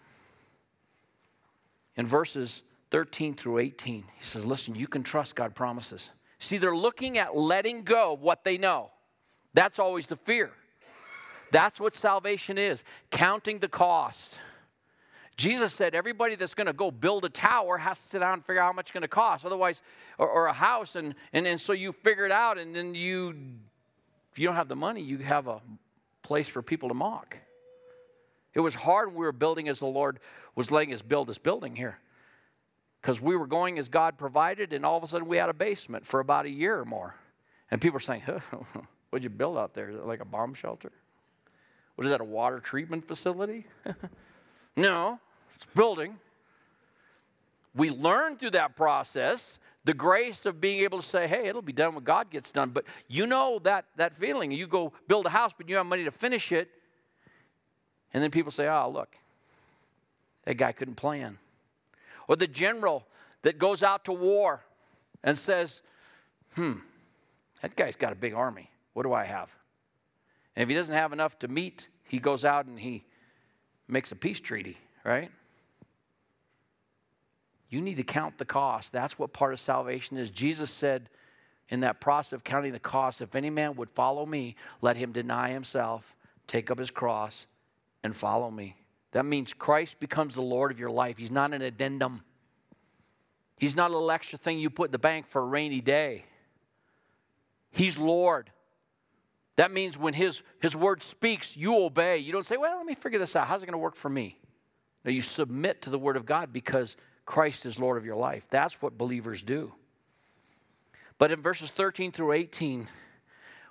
In 1.96 2.06
verses 2.06 2.62
13 2.94 3.34
through 3.34 3.58
18, 3.58 4.04
He 4.20 4.24
says, 4.24 4.46
Listen, 4.46 4.76
you 4.76 4.86
can 4.86 5.02
trust 5.02 5.34
God 5.34 5.56
promises. 5.56 6.10
See, 6.38 6.58
they're 6.58 6.76
looking 6.76 7.18
at 7.18 7.36
letting 7.36 7.82
go 7.82 8.12
of 8.12 8.22
what 8.22 8.44
they 8.44 8.56
know. 8.56 8.92
That's 9.52 9.80
always 9.80 10.06
the 10.06 10.14
fear. 10.14 10.52
That's 11.50 11.80
what 11.80 11.96
salvation 11.96 12.56
is 12.56 12.84
counting 13.10 13.58
the 13.58 13.66
cost. 13.66 14.38
Jesus 15.36 15.74
said 15.74 15.96
everybody 15.96 16.36
that's 16.36 16.54
going 16.54 16.68
to 16.68 16.72
go 16.72 16.92
build 16.92 17.24
a 17.24 17.28
tower 17.28 17.78
has 17.78 18.00
to 18.00 18.06
sit 18.06 18.18
down 18.20 18.34
and 18.34 18.44
figure 18.44 18.62
out 18.62 18.66
how 18.66 18.72
much 18.72 18.84
it's 18.84 18.92
going 18.92 19.02
to 19.02 19.08
cost. 19.08 19.44
Otherwise, 19.44 19.82
or, 20.16 20.28
or, 20.28 20.46
a 20.46 20.52
house, 20.52 20.94
and, 20.94 21.16
and, 21.32 21.48
and 21.48 21.60
so 21.60 21.72
you 21.72 21.90
figure 21.90 22.24
it 22.24 22.30
out, 22.30 22.58
and 22.58 22.76
then 22.76 22.94
you, 22.94 23.34
if 24.30 24.38
you 24.38 24.46
don't 24.46 24.54
have 24.54 24.68
the 24.68 24.76
money, 24.76 25.02
you 25.02 25.18
have 25.18 25.48
a 25.48 25.60
place 26.22 26.46
for 26.46 26.62
people 26.62 26.90
to 26.90 26.94
mock. 26.94 27.38
It 28.54 28.60
was 28.60 28.76
hard 28.76 29.08
when 29.08 29.16
we 29.16 29.26
were 29.26 29.32
building 29.32 29.68
as 29.68 29.80
the 29.80 29.86
Lord 29.86 30.20
was 30.54 30.70
letting 30.70 30.92
us 30.92 31.02
build 31.02 31.26
this 31.26 31.38
building 31.38 31.74
here. 31.74 31.98
Because 33.04 33.20
we 33.20 33.36
were 33.36 33.46
going 33.46 33.78
as 33.78 33.90
God 33.90 34.16
provided, 34.16 34.72
and 34.72 34.82
all 34.82 34.96
of 34.96 35.02
a 35.02 35.06
sudden 35.06 35.28
we 35.28 35.36
had 35.36 35.50
a 35.50 35.54
basement 35.54 36.06
for 36.06 36.20
about 36.20 36.46
a 36.46 36.48
year 36.48 36.80
or 36.80 36.86
more. 36.86 37.14
And 37.70 37.78
people 37.78 37.96
were 37.96 38.00
saying, 38.00 38.22
What'd 39.10 39.22
you 39.22 39.28
build 39.28 39.58
out 39.58 39.74
there? 39.74 39.92
like 39.92 40.20
a 40.20 40.24
bomb 40.24 40.54
shelter? 40.54 40.90
What 41.96 42.06
is 42.06 42.10
that, 42.12 42.22
a 42.22 42.24
water 42.24 42.60
treatment 42.60 43.06
facility? 43.06 43.66
No, 44.76 45.20
it's 45.54 45.64
a 45.64 45.76
building. 45.76 46.18
We 47.76 47.90
learned 47.90 48.40
through 48.40 48.50
that 48.50 48.74
process 48.74 49.60
the 49.84 49.94
grace 49.94 50.46
of 50.46 50.60
being 50.60 50.80
able 50.80 50.98
to 50.98 51.04
say, 51.04 51.28
hey, 51.28 51.46
it'll 51.46 51.62
be 51.62 51.72
done 51.72 51.94
when 51.94 52.02
God 52.02 52.28
gets 52.28 52.50
done. 52.50 52.70
But 52.70 52.84
you 53.06 53.24
know 53.24 53.60
that, 53.62 53.84
that 53.94 54.16
feeling. 54.16 54.50
You 54.50 54.66
go 54.66 54.92
build 55.06 55.26
a 55.26 55.28
house, 55.28 55.52
but 55.56 55.68
you 55.68 55.76
have 55.76 55.86
money 55.86 56.02
to 56.02 56.10
finish 56.10 56.50
it. 56.50 56.70
And 58.12 58.20
then 58.20 58.32
people 58.32 58.50
say, 58.50 58.66
oh, 58.66 58.90
look, 58.90 59.14
That 60.44 60.56
guy 60.56 60.72
couldn't 60.72 60.96
plan. 60.96 61.38
Or 62.28 62.36
the 62.36 62.46
general 62.46 63.06
that 63.42 63.58
goes 63.58 63.82
out 63.82 64.04
to 64.06 64.12
war 64.12 64.64
and 65.22 65.36
says, 65.36 65.82
hmm, 66.54 66.74
that 67.62 67.76
guy's 67.76 67.96
got 67.96 68.12
a 68.12 68.16
big 68.16 68.34
army. 68.34 68.70
What 68.92 69.02
do 69.02 69.12
I 69.12 69.24
have? 69.24 69.50
And 70.56 70.62
if 70.62 70.68
he 70.68 70.74
doesn't 70.74 70.94
have 70.94 71.12
enough 71.12 71.38
to 71.40 71.48
meet, 71.48 71.88
he 72.08 72.18
goes 72.18 72.44
out 72.44 72.66
and 72.66 72.78
he 72.78 73.04
makes 73.88 74.12
a 74.12 74.16
peace 74.16 74.40
treaty, 74.40 74.78
right? 75.04 75.30
You 77.68 77.80
need 77.80 77.96
to 77.96 78.04
count 78.04 78.38
the 78.38 78.44
cost. 78.44 78.92
That's 78.92 79.18
what 79.18 79.32
part 79.32 79.52
of 79.52 79.60
salvation 79.60 80.16
is. 80.16 80.30
Jesus 80.30 80.70
said 80.70 81.10
in 81.68 81.80
that 81.80 82.00
process 82.00 82.32
of 82.32 82.44
counting 82.44 82.72
the 82.72 82.78
cost, 82.78 83.20
if 83.20 83.34
any 83.34 83.50
man 83.50 83.74
would 83.76 83.90
follow 83.90 84.24
me, 84.24 84.54
let 84.80 84.96
him 84.96 85.12
deny 85.12 85.50
himself, 85.50 86.16
take 86.46 86.70
up 86.70 86.78
his 86.78 86.90
cross, 86.90 87.46
and 88.02 88.14
follow 88.14 88.50
me. 88.50 88.76
That 89.14 89.24
means 89.24 89.54
Christ 89.54 90.00
becomes 90.00 90.34
the 90.34 90.42
Lord 90.42 90.72
of 90.72 90.80
your 90.80 90.90
life. 90.90 91.16
He's 91.16 91.30
not 91.30 91.54
an 91.54 91.62
addendum. 91.62 92.22
He's 93.56 93.76
not 93.76 93.90
a 93.90 93.94
little 93.94 94.10
extra 94.10 94.36
thing 94.36 94.58
you 94.58 94.70
put 94.70 94.86
in 94.86 94.92
the 94.92 94.98
bank 94.98 95.28
for 95.28 95.40
a 95.40 95.44
rainy 95.44 95.80
day. 95.80 96.24
He's 97.70 97.96
Lord. 97.96 98.50
That 99.54 99.70
means 99.70 99.96
when 99.96 100.14
his, 100.14 100.42
his 100.60 100.74
word 100.74 101.00
speaks, 101.00 101.56
you 101.56 101.76
obey. 101.78 102.18
You 102.18 102.32
don't 102.32 102.44
say, 102.44 102.56
well, 102.56 102.76
let 102.76 102.86
me 102.86 102.96
figure 102.96 103.20
this 103.20 103.36
out. 103.36 103.46
How's 103.46 103.62
it 103.62 103.66
going 103.66 103.74
to 103.74 103.78
work 103.78 103.94
for 103.94 104.08
me? 104.08 104.36
No, 105.04 105.12
you 105.12 105.22
submit 105.22 105.82
to 105.82 105.90
the 105.90 105.98
word 105.98 106.16
of 106.16 106.26
God 106.26 106.52
because 106.52 106.96
Christ 107.24 107.66
is 107.66 107.78
Lord 107.78 107.96
of 107.96 108.04
your 108.04 108.16
life. 108.16 108.48
That's 108.50 108.82
what 108.82 108.98
believers 108.98 109.44
do. 109.44 109.72
But 111.18 111.30
in 111.30 111.40
verses 111.40 111.70
13 111.70 112.10
through 112.10 112.32
18, 112.32 112.88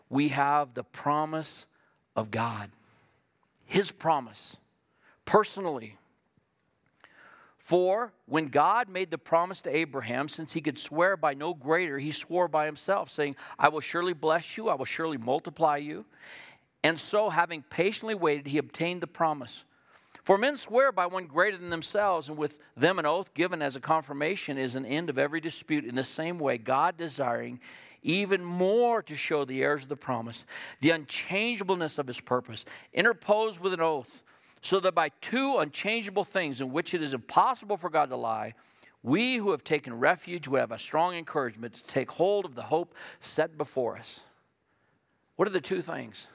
we 0.10 0.30
have 0.30 0.74
the 0.74 0.86
promise 0.86 1.66
of 2.16 2.32
God. 2.32 2.70
His 3.66 3.92
promise, 3.92 4.56
personally. 5.34 5.98
For 7.58 8.14
when 8.28 8.50
God 8.50 8.88
made 8.88 9.10
the 9.10 9.18
promise 9.18 9.62
to 9.62 9.76
Abraham, 9.76 10.28
since 10.28 10.54
he 10.54 10.62
could 10.62 10.78
swear 10.78 11.18
by 11.18 11.34
no 11.34 11.56
greater, 11.56 11.98
he 11.98 12.12
swore 12.12 12.48
by 12.48 12.68
himself, 12.68 13.10
saying, 13.10 13.36
I 13.58 13.70
will 13.70 13.80
surely 13.80 14.14
bless 14.14 14.58
you, 14.58 14.70
I 14.70 14.76
will 14.76 14.86
surely 14.86 15.18
multiply 15.18 15.78
you. 15.78 16.06
And 16.84 17.00
so, 17.00 17.32
having 17.32 17.64
patiently 17.64 18.14
waited, 18.14 18.46
he 18.46 18.60
obtained 18.60 19.02
the 19.02 19.08
promise. 19.08 19.64
For 20.22 20.38
men 20.38 20.56
swear 20.56 20.92
by 20.92 21.08
one 21.08 21.26
greater 21.26 21.58
than 21.58 21.72
themselves, 21.72 22.30
and 22.30 22.38
with 22.38 22.60
them 22.78 23.00
an 23.00 23.08
oath 23.08 23.34
given 23.34 23.64
as 23.64 23.76
a 23.76 23.80
confirmation 23.80 24.60
is 24.60 24.76
an 24.76 24.86
end 24.86 25.10
of 25.10 25.18
every 25.18 25.42
dispute. 25.42 25.84
In 25.84 25.96
the 25.96 26.04
same 26.04 26.38
way, 26.38 26.60
God 26.60 26.96
desiring 26.96 27.60
even 28.04 28.44
more 28.44 29.02
to 29.02 29.16
show 29.16 29.46
the 29.46 29.64
heirs 29.64 29.84
of 29.84 29.90
the 29.90 29.96
promise 29.96 30.46
the 30.82 30.92
unchangeableness 30.92 31.98
of 31.98 32.06
his 32.06 32.20
purpose, 32.20 32.66
interposed 32.94 33.60
with 33.60 33.74
an 33.74 33.82
oath 33.82 34.23
so 34.64 34.80
that 34.80 34.96
by 34.96 35.10
two 35.22 35.58
unchangeable 35.58 36.24
things 36.24 36.62
in 36.62 36.72
which 36.72 36.94
it 36.94 37.04
is 37.04 37.14
impossible 37.14 37.78
for 37.78 37.90
God 37.90 38.10
to 38.10 38.16
lie, 38.16 38.54
we 39.04 39.36
who 39.36 39.52
have 39.52 39.64
taken 39.64 40.00
refuge 40.00 40.48
would 40.48 40.62
have 40.62 40.72
a 40.72 40.80
strong 40.80 41.16
encouragement 41.16 41.74
to 41.76 41.84
take 41.84 42.10
hold 42.10 42.46
of 42.46 42.56
the 42.56 42.64
hope 42.64 42.96
set 43.20 43.58
before 43.58 43.98
us. 43.98 44.22
What 45.36 45.48
are 45.48 45.52
the 45.52 45.60
two 45.60 45.82
things? 45.82 46.28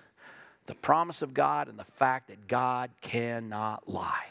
The 0.66 0.74
promise 0.74 1.22
of 1.22 1.32
God 1.32 1.68
and 1.68 1.78
the 1.78 1.84
fact 1.84 2.28
that 2.28 2.46
God 2.46 2.90
cannot 3.00 3.88
lie. 3.88 4.26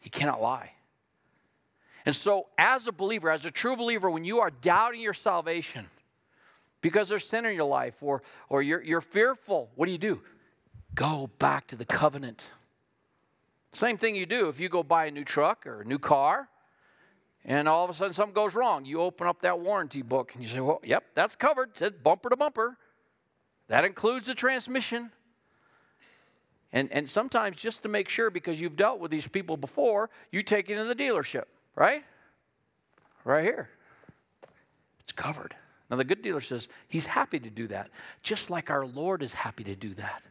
He 0.00 0.08
cannot 0.08 0.40
lie. 0.40 0.72
And 2.06 2.14
so, 2.14 2.46
as 2.56 2.86
a 2.86 2.92
believer, 2.92 3.30
as 3.30 3.44
a 3.44 3.50
true 3.50 3.76
believer, 3.76 4.10
when 4.10 4.24
you 4.24 4.40
are 4.40 4.50
doubting 4.50 5.00
your 5.00 5.14
salvation 5.14 5.86
because 6.80 7.08
there's 7.08 7.26
sin 7.26 7.44
in 7.44 7.54
your 7.54 7.64
life 7.64 8.02
or, 8.02 8.22
or 8.48 8.62
you're, 8.62 8.82
you're 8.82 9.00
fearful, 9.00 9.70
what 9.74 9.86
do 9.86 9.92
you 9.92 9.98
do? 9.98 10.22
Go 10.94 11.30
back 11.38 11.66
to 11.68 11.76
the 11.76 11.84
covenant. 11.84 12.48
Same 13.72 13.96
thing 13.96 14.14
you 14.14 14.26
do 14.26 14.48
if 14.48 14.60
you 14.60 14.68
go 14.68 14.82
buy 14.82 15.06
a 15.06 15.10
new 15.10 15.24
truck 15.24 15.66
or 15.66 15.80
a 15.80 15.84
new 15.84 15.98
car 15.98 16.48
and 17.44 17.68
all 17.68 17.84
of 17.84 17.90
a 17.90 17.94
sudden 17.94 18.12
something 18.12 18.34
goes 18.34 18.54
wrong. 18.54 18.84
You 18.84 19.00
open 19.00 19.26
up 19.26 19.42
that 19.42 19.60
warranty 19.60 20.02
book 20.02 20.34
and 20.34 20.42
you 20.42 20.48
say, 20.48 20.60
well, 20.60 20.80
yep, 20.84 21.04
that's 21.14 21.36
covered. 21.36 21.70
It 21.70 21.78
says 21.78 21.92
bumper 22.02 22.30
to 22.30 22.36
bumper. 22.36 22.78
That 23.68 23.84
includes 23.84 24.26
the 24.26 24.34
transmission. 24.34 25.10
And, 26.72 26.90
and 26.90 27.08
sometimes 27.08 27.56
just 27.56 27.82
to 27.82 27.88
make 27.88 28.08
sure, 28.08 28.30
because 28.30 28.60
you've 28.60 28.76
dealt 28.76 28.98
with 28.98 29.10
these 29.10 29.28
people 29.28 29.56
before, 29.56 30.10
you 30.32 30.42
take 30.42 30.70
it 30.70 30.78
in 30.78 30.88
the 30.88 30.94
dealership, 30.94 31.44
right? 31.76 32.02
Right 33.24 33.44
here. 33.44 33.68
It's 35.00 35.12
covered. 35.12 35.54
Now, 35.90 35.96
the 35.96 36.04
good 36.04 36.22
dealer 36.22 36.40
says 36.40 36.68
he's 36.88 37.06
happy 37.06 37.38
to 37.38 37.50
do 37.50 37.68
that, 37.68 37.90
just 38.22 38.50
like 38.50 38.70
our 38.70 38.86
Lord 38.86 39.22
is 39.22 39.34
happy 39.34 39.64
to 39.64 39.76
do 39.76 39.94
that. 39.94 40.24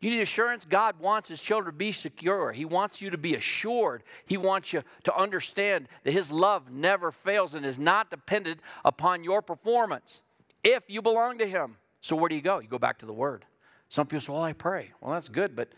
You 0.00 0.10
need 0.10 0.20
assurance. 0.20 0.64
God 0.64 0.98
wants 0.98 1.28
His 1.28 1.40
children 1.40 1.74
to 1.74 1.78
be 1.78 1.92
secure. 1.92 2.52
He 2.52 2.64
wants 2.64 3.02
you 3.02 3.10
to 3.10 3.18
be 3.18 3.34
assured. 3.34 4.02
He 4.24 4.38
wants 4.38 4.72
you 4.72 4.82
to 5.04 5.14
understand 5.14 5.88
that 6.04 6.12
His 6.12 6.32
love 6.32 6.72
never 6.72 7.12
fails 7.12 7.54
and 7.54 7.66
is 7.66 7.78
not 7.78 8.10
dependent 8.10 8.60
upon 8.84 9.24
your 9.24 9.42
performance 9.42 10.22
if 10.64 10.84
you 10.88 11.02
belong 11.02 11.38
to 11.38 11.46
Him. 11.46 11.76
So, 12.00 12.16
where 12.16 12.30
do 12.30 12.34
you 12.34 12.40
go? 12.40 12.60
You 12.60 12.68
go 12.68 12.78
back 12.78 12.98
to 13.00 13.06
the 13.06 13.12
Word. 13.12 13.44
Some 13.90 14.06
people 14.06 14.22
say, 14.22 14.32
Well, 14.32 14.42
I 14.42 14.54
pray. 14.54 14.92
Well, 15.00 15.12
that's 15.12 15.28
good, 15.28 15.54
but 15.54 15.68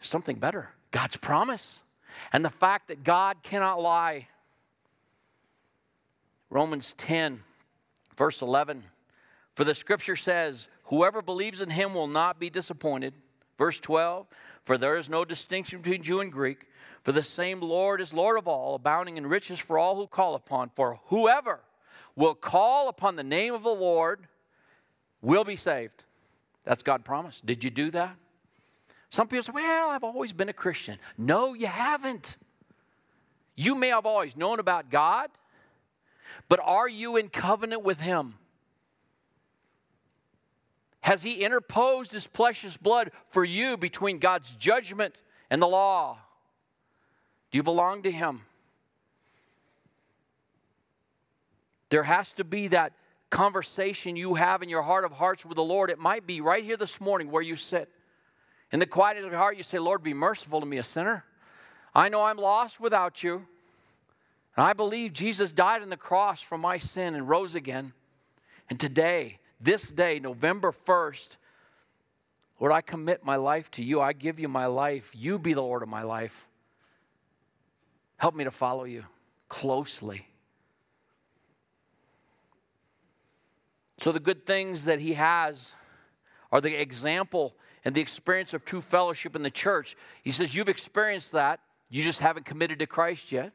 something 0.00 0.36
better 0.36 0.70
God's 0.92 1.16
promise 1.16 1.80
and 2.32 2.44
the 2.44 2.50
fact 2.50 2.88
that 2.88 3.02
God 3.02 3.42
cannot 3.42 3.80
lie. 3.80 4.28
Romans 6.50 6.94
10, 6.96 7.42
verse 8.16 8.40
11. 8.40 8.84
For 9.54 9.64
the 9.64 9.74
scripture 9.74 10.16
says, 10.16 10.68
Whoever 10.88 11.22
believes 11.22 11.60
in 11.60 11.70
him 11.70 11.94
will 11.94 12.06
not 12.06 12.38
be 12.40 12.50
disappointed. 12.50 13.14
Verse 13.58 13.78
12, 13.78 14.26
for 14.64 14.78
there 14.78 14.96
is 14.96 15.08
no 15.08 15.24
distinction 15.24 15.80
between 15.80 16.02
Jew 16.02 16.20
and 16.20 16.32
Greek, 16.32 16.66
for 17.02 17.12
the 17.12 17.22
same 17.22 17.60
Lord 17.60 18.00
is 18.00 18.14
Lord 18.14 18.38
of 18.38 18.46
all, 18.46 18.74
abounding 18.74 19.16
in 19.16 19.26
riches 19.26 19.58
for 19.58 19.78
all 19.78 19.96
who 19.96 20.06
call 20.06 20.34
upon. 20.34 20.70
For 20.74 21.00
whoever 21.06 21.60
will 22.14 22.34
call 22.34 22.88
upon 22.88 23.16
the 23.16 23.24
name 23.24 23.54
of 23.54 23.62
the 23.62 23.74
Lord 23.74 24.26
will 25.20 25.44
be 25.44 25.56
saved. 25.56 26.04
That's 26.64 26.82
God 26.82 27.04
promised. 27.04 27.44
Did 27.44 27.64
you 27.64 27.70
do 27.70 27.90
that? 27.90 28.14
Some 29.10 29.26
people 29.26 29.42
say, 29.42 29.52
Well, 29.52 29.90
I've 29.90 30.04
always 30.04 30.32
been 30.32 30.48
a 30.48 30.54
Christian. 30.54 30.98
No, 31.16 31.54
you 31.54 31.66
haven't. 31.66 32.36
You 33.56 33.74
may 33.74 33.88
have 33.88 34.06
always 34.06 34.36
known 34.36 34.60
about 34.60 34.90
God, 34.90 35.30
but 36.48 36.60
are 36.62 36.88
you 36.88 37.16
in 37.16 37.28
covenant 37.28 37.82
with 37.82 38.00
Him? 38.00 38.34
Has 41.08 41.22
he 41.22 41.42
interposed 41.42 42.12
his 42.12 42.26
precious 42.26 42.76
blood 42.76 43.12
for 43.28 43.42
you 43.42 43.78
between 43.78 44.18
God's 44.18 44.54
judgment 44.56 45.22
and 45.48 45.62
the 45.62 45.66
law? 45.66 46.18
Do 47.50 47.56
you 47.56 47.62
belong 47.62 48.02
to 48.02 48.10
him? 48.10 48.42
There 51.88 52.02
has 52.02 52.34
to 52.34 52.44
be 52.44 52.68
that 52.68 52.92
conversation 53.30 54.16
you 54.16 54.34
have 54.34 54.62
in 54.62 54.68
your 54.68 54.82
heart 54.82 55.06
of 55.06 55.12
hearts 55.12 55.46
with 55.46 55.54
the 55.54 55.64
Lord. 55.64 55.88
It 55.88 55.98
might 55.98 56.26
be 56.26 56.42
right 56.42 56.62
here 56.62 56.76
this 56.76 57.00
morning 57.00 57.30
where 57.30 57.40
you 57.40 57.56
sit. 57.56 57.88
In 58.70 58.78
the 58.78 58.84
quiet 58.84 59.16
of 59.16 59.30
your 59.30 59.40
heart, 59.40 59.56
you 59.56 59.62
say, 59.62 59.78
Lord, 59.78 60.02
be 60.02 60.12
merciful 60.12 60.60
to 60.60 60.66
me, 60.66 60.76
a 60.76 60.84
sinner. 60.84 61.24
I 61.94 62.10
know 62.10 62.20
I'm 62.20 62.36
lost 62.36 62.80
without 62.80 63.22
you. 63.22 63.46
And 64.58 64.66
I 64.66 64.74
believe 64.74 65.14
Jesus 65.14 65.52
died 65.52 65.80
on 65.80 65.88
the 65.88 65.96
cross 65.96 66.42
for 66.42 66.58
my 66.58 66.76
sin 66.76 67.14
and 67.14 67.26
rose 67.26 67.54
again. 67.54 67.94
And 68.68 68.78
today, 68.78 69.38
this 69.60 69.88
day, 69.88 70.20
November 70.20 70.72
1st, 70.72 71.36
Lord, 72.60 72.72
I 72.72 72.80
commit 72.80 73.24
my 73.24 73.36
life 73.36 73.70
to 73.72 73.82
you. 73.82 74.00
I 74.00 74.12
give 74.12 74.40
you 74.40 74.48
my 74.48 74.66
life. 74.66 75.12
You 75.14 75.38
be 75.38 75.52
the 75.52 75.62
Lord 75.62 75.82
of 75.82 75.88
my 75.88 76.02
life. 76.02 76.46
Help 78.16 78.34
me 78.34 78.44
to 78.44 78.50
follow 78.50 78.84
you 78.84 79.04
closely. 79.48 80.26
So, 83.98 84.12
the 84.12 84.20
good 84.20 84.46
things 84.46 84.84
that 84.84 85.00
he 85.00 85.14
has 85.14 85.72
are 86.52 86.60
the 86.60 86.80
example 86.80 87.54
and 87.84 87.94
the 87.94 88.00
experience 88.00 88.54
of 88.54 88.64
true 88.64 88.80
fellowship 88.80 89.36
in 89.36 89.42
the 89.42 89.50
church. 89.50 89.96
He 90.22 90.30
says, 90.30 90.54
You've 90.54 90.68
experienced 90.68 91.32
that. 91.32 91.60
You 91.90 92.02
just 92.02 92.20
haven't 92.20 92.44
committed 92.44 92.80
to 92.80 92.86
Christ 92.86 93.32
yet. 93.32 93.52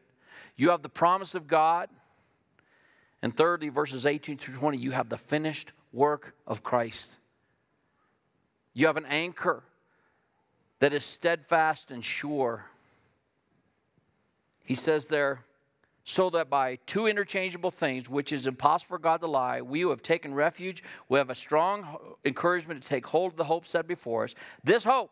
You 0.55 0.69
have 0.69 0.81
the 0.81 0.89
promise 0.89 1.35
of 1.35 1.47
God. 1.47 1.89
And 3.21 3.35
thirdly, 3.35 3.69
verses 3.69 4.05
18 4.05 4.37
through 4.37 4.55
20, 4.55 4.77
you 4.77 4.91
have 4.91 5.07
the 5.07 5.17
finished 5.17 5.71
work 5.93 6.35
of 6.45 6.63
Christ. 6.63 7.19
You 8.73 8.87
have 8.87 8.97
an 8.97 9.05
anchor 9.05 9.63
that 10.79 10.91
is 10.91 11.05
steadfast 11.05 11.91
and 11.91 12.03
sure. 12.03 12.65
He 14.63 14.75
says 14.75 15.05
there, 15.05 15.45
so 16.03 16.29
that 16.31 16.49
by 16.49 16.79
two 16.85 17.07
interchangeable 17.07 17.71
things, 17.71 18.09
which 18.09 18.33
is 18.33 18.47
impossible 18.47 18.97
for 18.97 18.99
God 18.99 19.21
to 19.21 19.27
lie, 19.27 19.61
we 19.61 19.81
who 19.81 19.89
have 19.91 20.01
taken 20.01 20.33
refuge, 20.33 20.83
we 21.07 21.17
have 21.17 21.29
a 21.29 21.35
strong 21.35 21.97
encouragement 22.25 22.83
to 22.83 22.89
take 22.89 23.07
hold 23.07 23.31
of 23.31 23.37
the 23.37 23.45
hope 23.45 23.65
set 23.65 23.87
before 23.87 24.25
us. 24.25 24.35
This 24.63 24.83
hope 24.83 25.11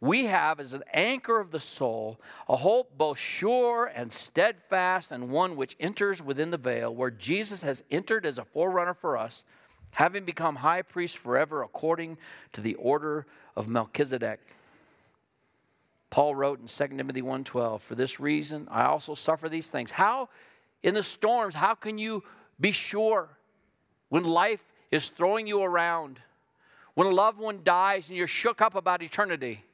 we 0.00 0.24
have 0.26 0.58
as 0.60 0.74
an 0.74 0.82
anchor 0.92 1.38
of 1.38 1.50
the 1.50 1.60
soul, 1.60 2.20
a 2.48 2.56
hope 2.56 2.98
both 2.98 3.18
sure 3.18 3.86
and 3.86 4.12
steadfast, 4.12 5.12
and 5.12 5.30
one 5.30 5.56
which 5.56 5.76
enters 5.78 6.22
within 6.22 6.50
the 6.50 6.58
veil, 6.58 6.94
where 6.94 7.10
Jesus 7.10 7.62
has 7.62 7.84
entered 7.90 8.26
as 8.26 8.38
a 8.38 8.44
forerunner 8.44 8.94
for 8.94 9.16
us 9.16 9.44
having 9.94 10.24
become 10.24 10.56
high 10.56 10.82
priest 10.82 11.18
forever 11.18 11.62
according 11.62 12.18
to 12.52 12.60
the 12.60 12.74
order 12.74 13.26
of 13.56 13.68
Melchizedek. 13.68 14.40
Paul 16.10 16.34
wrote 16.34 16.60
in 16.60 16.68
2 16.68 16.96
Timothy 16.96 17.22
1:12, 17.22 17.82
"For 17.82 17.94
this 17.94 18.20
reason 18.20 18.68
I 18.70 18.84
also 18.84 19.14
suffer 19.14 19.48
these 19.48 19.70
things." 19.70 19.92
How 19.92 20.28
in 20.82 20.94
the 20.94 21.02
storms, 21.02 21.56
how 21.56 21.74
can 21.74 21.98
you 21.98 22.22
be 22.60 22.70
sure 22.70 23.30
when 24.10 24.22
life 24.22 24.62
is 24.90 25.08
throwing 25.08 25.46
you 25.46 25.62
around? 25.62 26.22
When 26.94 27.08
a 27.08 27.10
loved 27.10 27.38
one 27.38 27.64
dies 27.64 28.08
and 28.08 28.16
you're 28.16 28.28
shook 28.28 28.60
up 28.60 28.76
about 28.76 29.02
eternity? 29.02 29.64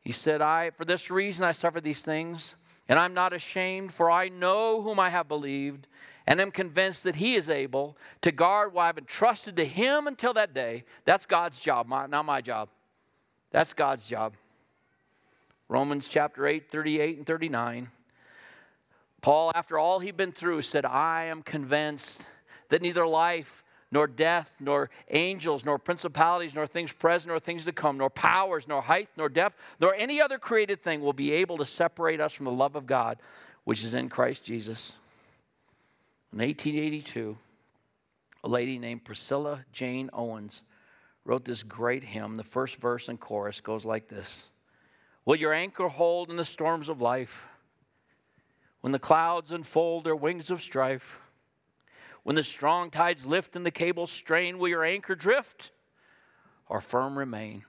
He 0.00 0.12
said, 0.12 0.40
"I 0.40 0.70
for 0.70 0.84
this 0.84 1.10
reason 1.10 1.44
I 1.44 1.52
suffer 1.52 1.80
these 1.80 2.02
things, 2.02 2.54
and 2.88 2.98
I'm 2.98 3.14
not 3.14 3.32
ashamed, 3.32 3.92
for 3.92 4.10
I 4.10 4.28
know 4.28 4.82
whom 4.82 5.00
I 5.00 5.10
have 5.10 5.26
believed, 5.26 5.88
and 6.30 6.40
am 6.40 6.52
convinced 6.52 7.02
that 7.02 7.16
he 7.16 7.34
is 7.34 7.48
able 7.48 7.96
to 8.20 8.30
guard 8.30 8.72
what 8.72 8.84
I've 8.84 8.98
entrusted 8.98 9.56
to 9.56 9.64
him 9.66 10.06
until 10.06 10.32
that 10.34 10.54
day." 10.54 10.84
That's 11.04 11.26
God's 11.26 11.58
job, 11.58 11.88
not 11.88 12.24
my 12.24 12.40
job. 12.40 12.68
That's 13.50 13.72
God's 13.74 14.06
job. 14.06 14.34
Romans 15.68 16.08
chapter 16.08 16.46
8, 16.46 16.70
38 16.70 17.16
and 17.16 17.26
39. 17.26 17.90
Paul, 19.20 19.50
after 19.54 19.76
all 19.76 19.98
he'd 19.98 20.16
been 20.16 20.32
through, 20.32 20.62
said, 20.62 20.84
I 20.84 21.24
am 21.24 21.42
convinced 21.42 22.24
that 22.68 22.80
neither 22.80 23.06
life, 23.06 23.62
nor 23.90 24.06
death, 24.06 24.56
nor 24.60 24.88
angels, 25.08 25.64
nor 25.64 25.78
principalities, 25.78 26.54
nor 26.54 26.66
things 26.66 26.92
present, 26.92 27.28
nor 27.28 27.40
things 27.40 27.64
to 27.64 27.72
come, 27.72 27.98
nor 27.98 28.08
powers, 28.08 28.68
nor 28.68 28.82
height, 28.82 29.08
nor 29.16 29.28
depth, 29.28 29.60
nor 29.80 29.94
any 29.96 30.22
other 30.22 30.38
created 30.38 30.80
thing 30.80 31.00
will 31.00 31.12
be 31.12 31.32
able 31.32 31.58
to 31.58 31.64
separate 31.64 32.20
us 32.20 32.32
from 32.32 32.46
the 32.46 32.52
love 32.52 32.76
of 32.76 32.86
God, 32.86 33.18
which 33.64 33.82
is 33.82 33.94
in 33.94 34.08
Christ 34.08 34.44
Jesus. 34.44 34.92
In 36.32 36.38
1882, 36.38 37.36
a 38.44 38.48
lady 38.48 38.78
named 38.78 39.04
Priscilla 39.04 39.64
Jane 39.72 40.10
Owens 40.12 40.62
wrote 41.24 41.44
this 41.44 41.64
great 41.64 42.04
hymn. 42.04 42.36
The 42.36 42.44
first 42.44 42.76
verse 42.76 43.08
and 43.08 43.18
chorus 43.18 43.60
goes 43.60 43.84
like 43.84 44.08
this 44.08 44.48
Will 45.24 45.36
your 45.36 45.52
anchor 45.52 45.88
hold 45.88 46.30
in 46.30 46.36
the 46.36 46.44
storms 46.44 46.88
of 46.88 47.00
life? 47.00 47.48
When 48.80 48.92
the 48.92 48.98
clouds 48.98 49.50
unfold 49.50 50.04
their 50.04 50.16
wings 50.16 50.50
of 50.50 50.62
strife? 50.62 51.20
When 52.22 52.36
the 52.36 52.44
strong 52.44 52.90
tides 52.90 53.26
lift 53.26 53.56
and 53.56 53.66
the 53.66 53.70
cables 53.70 54.12
strain, 54.12 54.58
will 54.58 54.68
your 54.68 54.84
anchor 54.84 55.16
drift 55.16 55.72
or 56.68 56.80
firm 56.80 57.18
remain? 57.18 57.64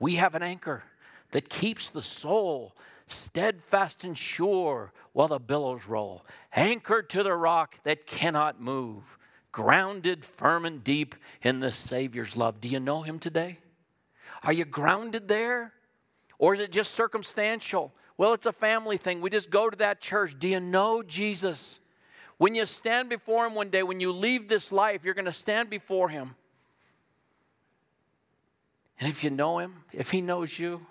We 0.00 0.16
have 0.16 0.34
an 0.34 0.42
anchor 0.42 0.82
that 1.30 1.48
keeps 1.48 1.90
the 1.90 2.02
soul 2.02 2.74
steadfast 3.06 4.04
and 4.04 4.16
sure 4.16 4.92
while 5.12 5.28
the 5.28 5.38
billows 5.38 5.86
roll, 5.86 6.24
anchored 6.54 7.08
to 7.10 7.22
the 7.22 7.34
rock 7.34 7.76
that 7.84 8.06
cannot 8.06 8.60
move, 8.60 9.18
grounded 9.52 10.24
firm 10.24 10.64
and 10.64 10.82
deep 10.82 11.14
in 11.42 11.60
the 11.60 11.72
Savior's 11.72 12.36
love. 12.36 12.60
Do 12.60 12.68
you 12.68 12.80
know 12.80 13.02
Him 13.02 13.18
today? 13.18 13.58
Are 14.42 14.52
you 14.52 14.64
grounded 14.64 15.28
there? 15.28 15.72
Or 16.38 16.52
is 16.52 16.60
it 16.60 16.72
just 16.72 16.92
circumstantial? 16.92 17.92
Well, 18.16 18.32
it's 18.32 18.46
a 18.46 18.52
family 18.52 18.96
thing. 18.96 19.20
We 19.20 19.30
just 19.30 19.50
go 19.50 19.70
to 19.70 19.76
that 19.78 20.00
church. 20.00 20.36
Do 20.38 20.48
you 20.48 20.60
know 20.60 21.02
Jesus? 21.02 21.78
When 22.38 22.54
you 22.54 22.66
stand 22.66 23.08
before 23.08 23.46
Him 23.46 23.54
one 23.54 23.70
day, 23.70 23.82
when 23.82 24.00
you 24.00 24.12
leave 24.12 24.48
this 24.48 24.72
life, 24.72 25.04
you're 25.04 25.14
going 25.14 25.24
to 25.24 25.32
stand 25.32 25.70
before 25.70 26.08
Him. 26.08 26.34
And 29.00 29.08
if 29.08 29.24
you 29.24 29.30
know 29.30 29.58
Him, 29.58 29.84
if 29.92 30.10
He 30.10 30.20
knows 30.20 30.58
you, 30.58 30.84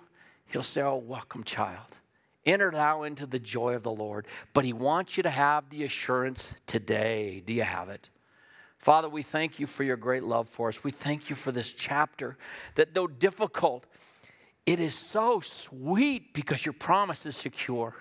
He'll 0.46 0.62
say, 0.62 0.82
Oh, 0.82 0.96
welcome, 0.96 1.44
child. 1.44 1.98
Enter 2.46 2.70
thou 2.70 3.02
into 3.04 3.26
the 3.26 3.38
joy 3.38 3.74
of 3.74 3.82
the 3.82 3.92
Lord. 3.92 4.26
But 4.52 4.64
He 4.64 4.72
wants 4.72 5.16
you 5.16 5.22
to 5.22 5.30
have 5.30 5.70
the 5.70 5.84
assurance 5.84 6.52
today. 6.66 7.42
Do 7.44 7.52
you 7.52 7.62
have 7.62 7.88
it? 7.88 8.10
Father, 8.78 9.08
we 9.08 9.22
thank 9.22 9.58
you 9.58 9.66
for 9.66 9.82
your 9.82 9.96
great 9.96 10.24
love 10.24 10.48
for 10.48 10.68
us. 10.68 10.84
We 10.84 10.90
thank 10.90 11.30
you 11.30 11.36
for 11.36 11.50
this 11.50 11.72
chapter 11.72 12.36
that, 12.74 12.92
though 12.92 13.06
difficult, 13.06 13.86
it 14.66 14.78
is 14.78 14.94
so 14.94 15.40
sweet 15.40 16.34
because 16.34 16.66
your 16.66 16.74
promise 16.74 17.24
is 17.24 17.36
secure. 17.36 17.94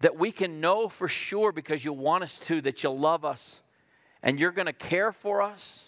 That 0.00 0.16
we 0.16 0.30
can 0.30 0.60
know 0.60 0.88
for 0.88 1.08
sure 1.08 1.52
because 1.52 1.84
you 1.84 1.92
want 1.92 2.24
us 2.24 2.38
to, 2.40 2.60
that 2.62 2.82
you'll 2.82 2.98
love 2.98 3.24
us 3.24 3.60
and 4.22 4.38
you're 4.40 4.52
going 4.52 4.66
to 4.66 4.72
care 4.72 5.12
for 5.12 5.42
us. 5.42 5.84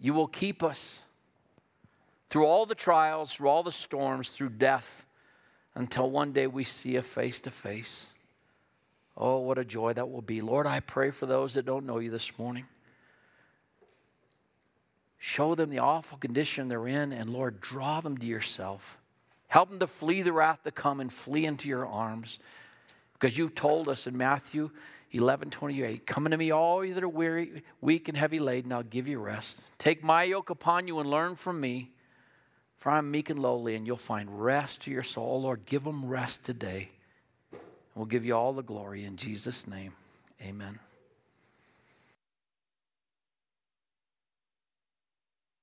You 0.00 0.12
will 0.12 0.26
keep 0.26 0.62
us 0.62 0.98
through 2.30 2.46
all 2.46 2.66
the 2.66 2.74
trials, 2.74 3.32
through 3.32 3.48
all 3.48 3.62
the 3.62 3.72
storms, 3.72 4.30
through 4.30 4.50
death, 4.50 5.03
until 5.74 6.10
one 6.10 6.32
day 6.32 6.46
we 6.46 6.64
see 6.64 6.90
you 6.90 7.02
face 7.02 7.40
to 7.42 7.50
face. 7.50 8.06
Oh, 9.16 9.38
what 9.38 9.58
a 9.58 9.64
joy 9.64 9.92
that 9.92 10.10
will 10.10 10.22
be. 10.22 10.40
Lord, 10.40 10.66
I 10.66 10.80
pray 10.80 11.10
for 11.10 11.26
those 11.26 11.54
that 11.54 11.66
don't 11.66 11.86
know 11.86 11.98
you 11.98 12.10
this 12.10 12.36
morning. 12.38 12.66
Show 15.18 15.54
them 15.54 15.70
the 15.70 15.78
awful 15.78 16.18
condition 16.18 16.68
they're 16.68 16.86
in, 16.86 17.12
and 17.12 17.30
Lord, 17.30 17.60
draw 17.60 18.00
them 18.00 18.18
to 18.18 18.26
yourself. 18.26 18.98
Help 19.48 19.70
them 19.70 19.78
to 19.78 19.86
flee 19.86 20.22
the 20.22 20.32
wrath 20.32 20.64
to 20.64 20.70
come 20.70 21.00
and 21.00 21.12
flee 21.12 21.46
into 21.46 21.68
your 21.68 21.86
arms. 21.86 22.38
Because 23.14 23.38
you've 23.38 23.54
told 23.54 23.88
us 23.88 24.06
in 24.06 24.16
Matthew 24.16 24.70
11 25.12 25.50
28, 25.50 26.06
Come 26.06 26.26
unto 26.26 26.36
me, 26.36 26.50
all 26.50 26.84
you 26.84 26.92
that 26.94 27.04
are 27.04 27.08
weary, 27.08 27.62
weak, 27.80 28.08
and 28.08 28.18
heavy 28.18 28.40
laden, 28.40 28.72
I'll 28.72 28.82
give 28.82 29.06
you 29.06 29.20
rest. 29.20 29.62
Take 29.78 30.02
my 30.02 30.24
yoke 30.24 30.50
upon 30.50 30.88
you 30.88 30.98
and 30.98 31.08
learn 31.08 31.36
from 31.36 31.60
me, 31.60 31.92
for 32.84 32.90
I'm 32.90 33.10
meek 33.10 33.30
and 33.30 33.40
lowly, 33.40 33.76
and 33.76 33.86
you'll 33.86 33.96
find 33.96 34.44
rest 34.44 34.82
to 34.82 34.90
your 34.90 35.02
soul. 35.02 35.36
Oh, 35.36 35.38
Lord, 35.38 35.64
give 35.64 35.84
them 35.84 36.04
rest 36.04 36.44
today. 36.44 36.90
We'll 37.94 38.04
give 38.04 38.26
you 38.26 38.36
all 38.36 38.52
the 38.52 38.62
glory 38.62 39.06
in 39.06 39.16
Jesus' 39.16 39.66
name. 39.66 39.94
Amen. 40.42 40.78